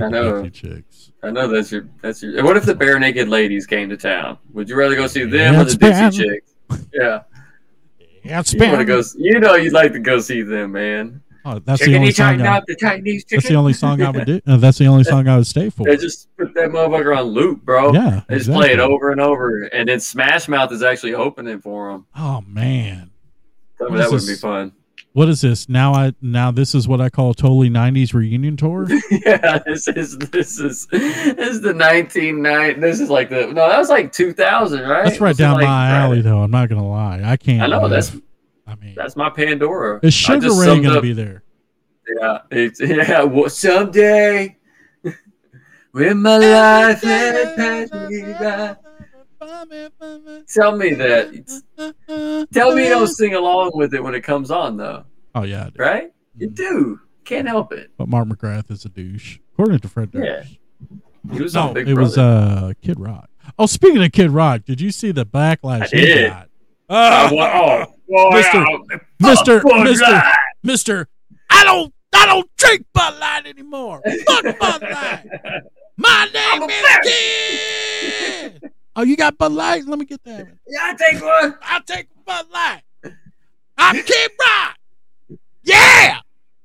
[0.00, 0.48] I know.
[0.48, 1.12] Chicks.
[1.22, 2.44] I know that's your that's your.
[2.44, 4.38] What if the Barenaked Ladies came to town?
[4.52, 6.24] Would you rather go see them Yeah, or the it's Dixie.
[6.24, 6.52] Chicks?
[6.94, 7.22] Yeah,
[8.22, 8.86] Yeah, it's you want to been.
[8.86, 9.02] go?
[9.16, 11.22] You know, you'd like to go see them, man.
[11.44, 12.40] Oh, that's the only song.
[12.42, 13.36] I, the Chinese chicken.
[13.38, 14.40] that's the only song I would do.
[14.46, 15.84] Uh, that's the only song I would stay for.
[15.86, 17.92] They just put that motherfucker on loop, bro.
[17.94, 21.60] Yeah, They just play it over and over, and then Smash Mouth is actually opening
[21.60, 22.06] for them.
[22.14, 23.10] Oh man.
[23.78, 24.72] that would be fun.
[25.12, 25.68] What is this?
[25.68, 28.86] Now I now this is what I call a totally '90s reunion tour.
[29.10, 32.80] yeah, this is this is this is the 1990.
[32.80, 35.04] This is like the no, that was like 2000, right?
[35.04, 36.38] That's right down like- my alley, though.
[36.42, 37.22] I'm not gonna lie.
[37.24, 37.60] I can't.
[37.62, 37.90] I know live.
[37.90, 38.16] that's
[38.68, 39.98] I mean, that's my Pandora.
[40.02, 41.42] is Sugar Ray summed gonna up- be there?
[42.20, 43.22] Yeah, it's, yeah.
[43.24, 44.56] Well, someday,
[45.90, 48.76] when my life and has passed me by,
[50.48, 52.46] tell me that.
[52.52, 55.04] Tell me you don't sing along with it when it comes on, though.
[55.34, 55.70] Oh yeah.
[55.76, 56.10] Right?
[56.36, 56.54] You Mm.
[56.54, 57.00] do.
[57.24, 57.90] Can't help it.
[57.96, 60.20] but Mark McGrath is a douche, according to Fred Yeah.
[60.20, 60.56] Durst.
[61.32, 61.94] He was No, it Brother.
[62.00, 63.28] was uh Kid Rock.
[63.58, 66.30] Oh, speaking of Kid Rock, did you see the backlash I he did.
[66.30, 66.48] got?
[66.88, 68.84] I Ah, wa- oh, Mister- oh,
[69.20, 70.34] Mister, Mister, Light.
[70.64, 71.08] Mister,
[71.50, 74.00] I don't, I don't drink Bud Light anymore.
[74.26, 75.24] Fuck Bud Light.
[75.96, 77.10] My name is.
[78.60, 78.70] Kid.
[78.96, 79.86] Oh, you got Bud Light?
[79.86, 80.48] Let me get that.
[80.66, 81.58] Yeah, I take one.
[81.62, 82.82] I'll take Bud Light.
[83.78, 84.76] I'm Kid Rock.
[85.62, 86.18] Yeah.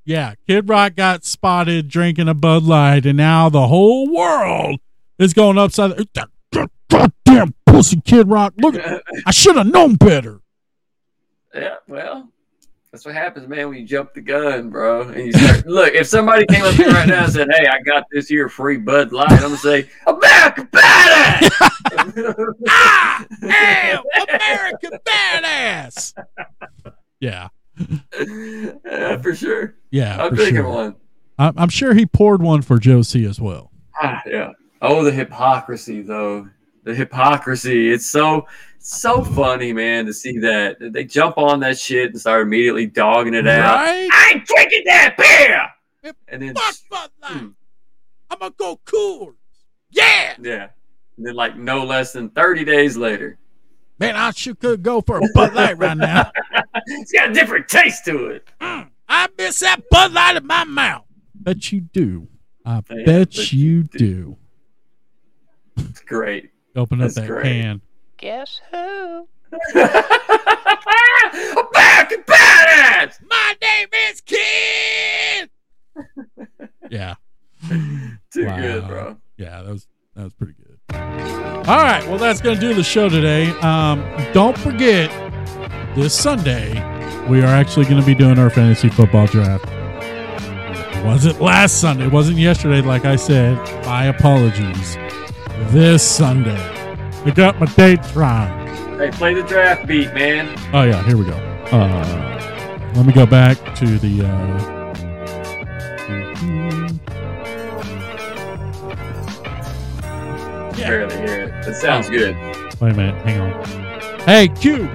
[0.04, 4.80] Yeah, Kid Rock got spotted drinking a Bud Light, and now the whole world
[5.18, 5.98] is going upside.
[5.98, 8.54] That, that goddamn pussy Kid Rock.
[8.58, 8.76] Look,
[9.26, 10.42] I should have known better.
[11.54, 12.30] Yeah, well,
[12.96, 15.02] that's what happens, man, when you jump the gun, bro.
[15.02, 17.82] And you start, look, if somebody came up here right now and said, "Hey, I
[17.82, 21.72] got this here free Bud Light," I'm gonna say, "America badass."
[22.70, 26.14] Ah, damn, American badass.
[27.20, 27.50] Yeah,
[28.86, 29.76] yeah, for sure.
[29.92, 30.70] yeah, I'm drinking sure.
[30.70, 30.96] one.
[31.38, 33.72] I'm, I'm sure he poured one for Josie as well.
[34.02, 34.52] Ah, yeah.
[34.82, 36.48] Oh, the hypocrisy, though.
[36.86, 37.92] The hypocrisy.
[37.92, 42.44] It's so so funny, man, to see that they jump on that shit and start
[42.44, 43.80] immediately dogging it out.
[43.80, 46.14] I ain't drinking that beer.
[46.28, 47.32] And then, Fuck Bud Light.
[47.42, 47.48] Hmm.
[48.30, 49.34] I'm gonna go Coors.
[49.90, 50.68] Yeah, yeah,
[51.18, 53.40] and then like no less than thirty days later,
[53.98, 56.32] man, I sure could go for a Bud Light right now.
[56.86, 58.48] it's got a different taste to it.
[58.62, 61.06] Mm, I miss that Bud Light in my mouth.
[61.34, 62.28] Bet you do.
[62.64, 64.38] I Yeah, bet bet you you do.
[65.78, 66.52] It's great.
[66.76, 67.44] Open up That's that great.
[67.44, 67.82] can.
[68.18, 68.78] Guess who?
[69.76, 69.98] American
[72.24, 73.20] badass.
[73.30, 75.50] My name is Kid.
[76.90, 77.16] yeah,
[77.70, 78.60] Too Wow.
[78.62, 79.18] good, bro.
[79.38, 80.78] yeah, that was that was pretty good.
[81.68, 83.50] All right, well, that's gonna do the show today.
[83.62, 84.04] Um,
[84.34, 85.10] don't forget
[85.96, 86.74] this Sunday
[87.30, 89.66] we are actually going to be doing our fantasy football draft.
[89.68, 92.06] It wasn't last Sunday.
[92.06, 93.56] It wasn't yesterday, like I said.
[93.84, 94.96] My apologies.
[95.72, 96.56] This Sunday.
[97.26, 98.68] I got my dates wrong.
[98.98, 100.58] Hey, play the draft beat, man.
[100.74, 101.34] Oh yeah, here we go.
[101.72, 104.26] Uh, let me go back to the.
[104.26, 104.76] Uh,
[110.78, 111.66] Barely hear it.
[111.66, 112.36] That sounds good.
[112.80, 113.66] wait a minute, hang on.
[114.22, 114.90] Hey, Q.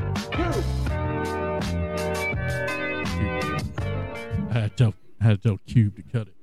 [4.50, 6.34] I had to tell, I had to tell Cube to cut it.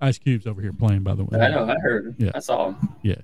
[0.00, 1.40] Ice Cube's over here playing, by the way.
[1.40, 1.68] I know.
[1.68, 2.14] I heard.
[2.18, 2.30] Yeah.
[2.34, 2.88] I saw him.
[3.02, 3.16] Yeah.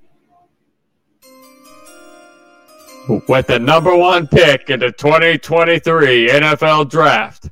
[3.29, 7.51] With the number one pick in the 2023 NFL Draft.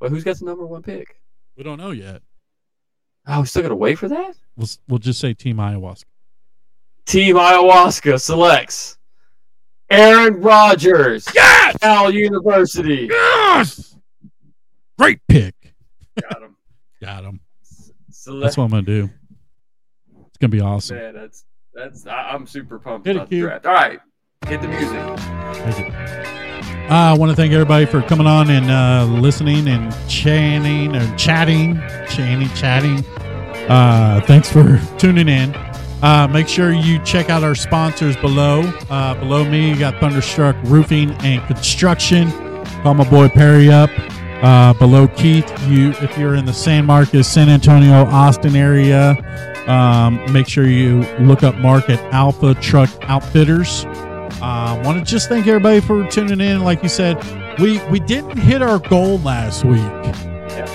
[0.00, 1.20] Well, who's got the number one pick?
[1.56, 2.22] We don't know yet.
[3.26, 4.34] Oh, we still got to wait for that?
[4.56, 6.04] We'll we'll just say Team Ayahuasca.
[7.06, 8.98] Team Ayahuasca selects
[9.90, 11.26] Aaron Rodgers.
[11.34, 11.76] Yes!
[11.80, 13.08] Cal University.
[13.10, 13.96] Yes!
[14.98, 15.54] Great pick.
[16.20, 16.56] Got him.
[17.00, 17.40] Got him.
[18.24, 19.10] That's what I'm gonna do.
[20.28, 20.96] It's gonna be awesome.
[20.96, 21.44] Yeah, that's
[21.74, 22.06] that's.
[22.06, 23.66] I, I'm super pumped Hit about the draft.
[23.66, 24.00] All right,
[24.46, 25.94] hit the music.
[26.86, 31.16] Uh, I want to thank everybody for coming on and uh, listening and chatting or
[31.16, 31.76] chatting,
[32.10, 33.04] chanting, chatting.
[33.70, 35.54] Uh, thanks for tuning in.
[36.02, 38.60] Uh, make sure you check out our sponsors below.
[38.90, 42.30] Uh, below me, you got Thunderstruck Roofing and Construction.
[42.82, 43.88] Call my boy Perry up.
[44.44, 49.16] Uh, below Keith, you if you're in the San Marcos, San Antonio, Austin area,
[49.66, 53.86] um, make sure you look up Mark at Alpha Truck Outfitters.
[54.42, 56.62] I uh, want to just thank everybody for tuning in.
[56.62, 57.24] Like you said,
[57.58, 59.80] we we didn't hit our goal last week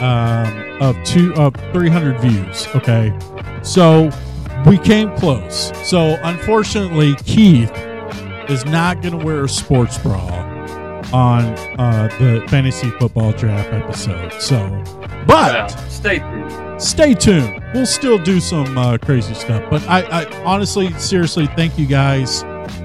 [0.01, 2.67] um, of two of 300 views.
[2.73, 3.15] Okay,
[3.61, 4.09] so
[4.65, 5.71] we came close.
[5.87, 7.71] So unfortunately, Keith
[8.49, 10.48] is not going to wear a sports bra
[11.13, 11.43] on
[11.79, 14.33] uh, the fantasy football draft episode.
[14.41, 14.57] So,
[15.25, 16.81] but Well, stay tuned.
[16.81, 17.63] stay tuned.
[17.73, 19.63] We'll still do some uh, crazy stuff.
[19.69, 22.41] But I, I honestly, seriously, thank you guys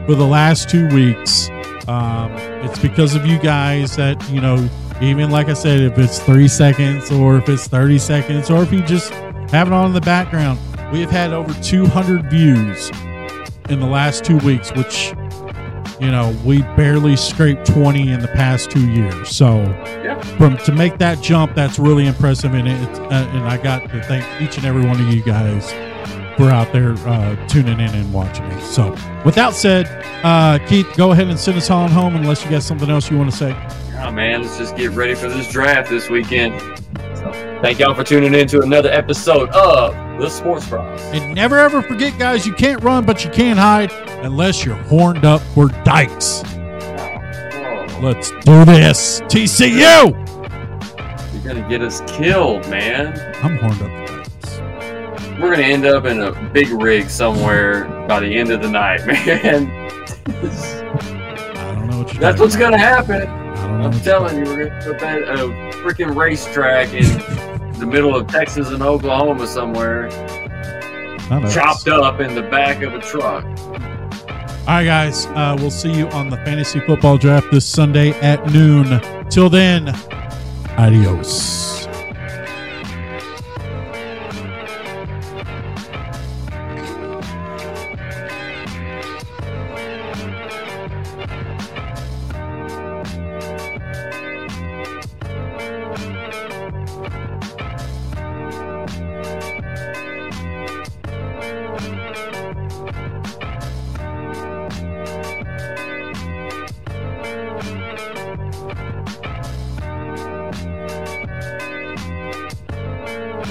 [0.07, 1.49] for the last two weeks.
[1.87, 2.33] Um,
[2.65, 4.69] it's because of you guys that, you know,
[5.03, 8.73] even like I said, if it's three seconds or if it's 30 seconds or if
[8.73, 9.11] you just
[9.51, 10.59] have it on in the background,
[10.93, 12.91] we have had over 200 views
[13.69, 15.13] in the last two weeks, which,
[16.01, 19.29] you know, we barely scraped 20 in the past two years.
[19.29, 19.59] So,
[20.05, 20.21] Yeah.
[20.39, 24.03] from to make that jump, that's really impressive, and it, uh, and I got to
[24.05, 25.73] thank each and every one of you guys
[26.37, 28.61] for out there uh, tuning in and watching me.
[28.61, 29.87] So, with that said,
[30.25, 33.17] uh, Keith, go ahead and send us on home unless you got something else you
[33.17, 33.57] want to say.
[34.03, 36.61] Oh man, let's just get ready for this draft this weekend.
[37.15, 37.31] So,
[37.63, 41.01] thank y'all for tuning in to another episode of the Sports Bras.
[41.13, 43.93] And never ever forget, guys, you can't run, but you can't hide
[44.25, 46.43] unless you're horned up for dikes.
[48.03, 50.13] Let's do this, TCU.
[51.33, 53.19] You're gonna get us killed, man.
[53.43, 54.61] I'm horned up for dikes.
[55.41, 59.05] We're gonna end up in a big rig somewhere by the end of the night,
[59.07, 59.69] man.
[59.69, 62.65] I don't know what you're That's what's about.
[62.73, 63.23] gonna happen.
[63.23, 65.49] I don't know I'm telling you, we're gonna put that a
[65.83, 67.05] freaking racetrack in
[67.79, 70.09] the middle of Texas and Oklahoma somewhere,
[71.51, 73.45] chopped up in the back of a truck.
[74.67, 75.27] All right, guys.
[75.27, 79.01] Uh, we'll see you on the fantasy football draft this Sunday at noon.
[79.29, 79.95] Till then,
[80.79, 81.74] adios.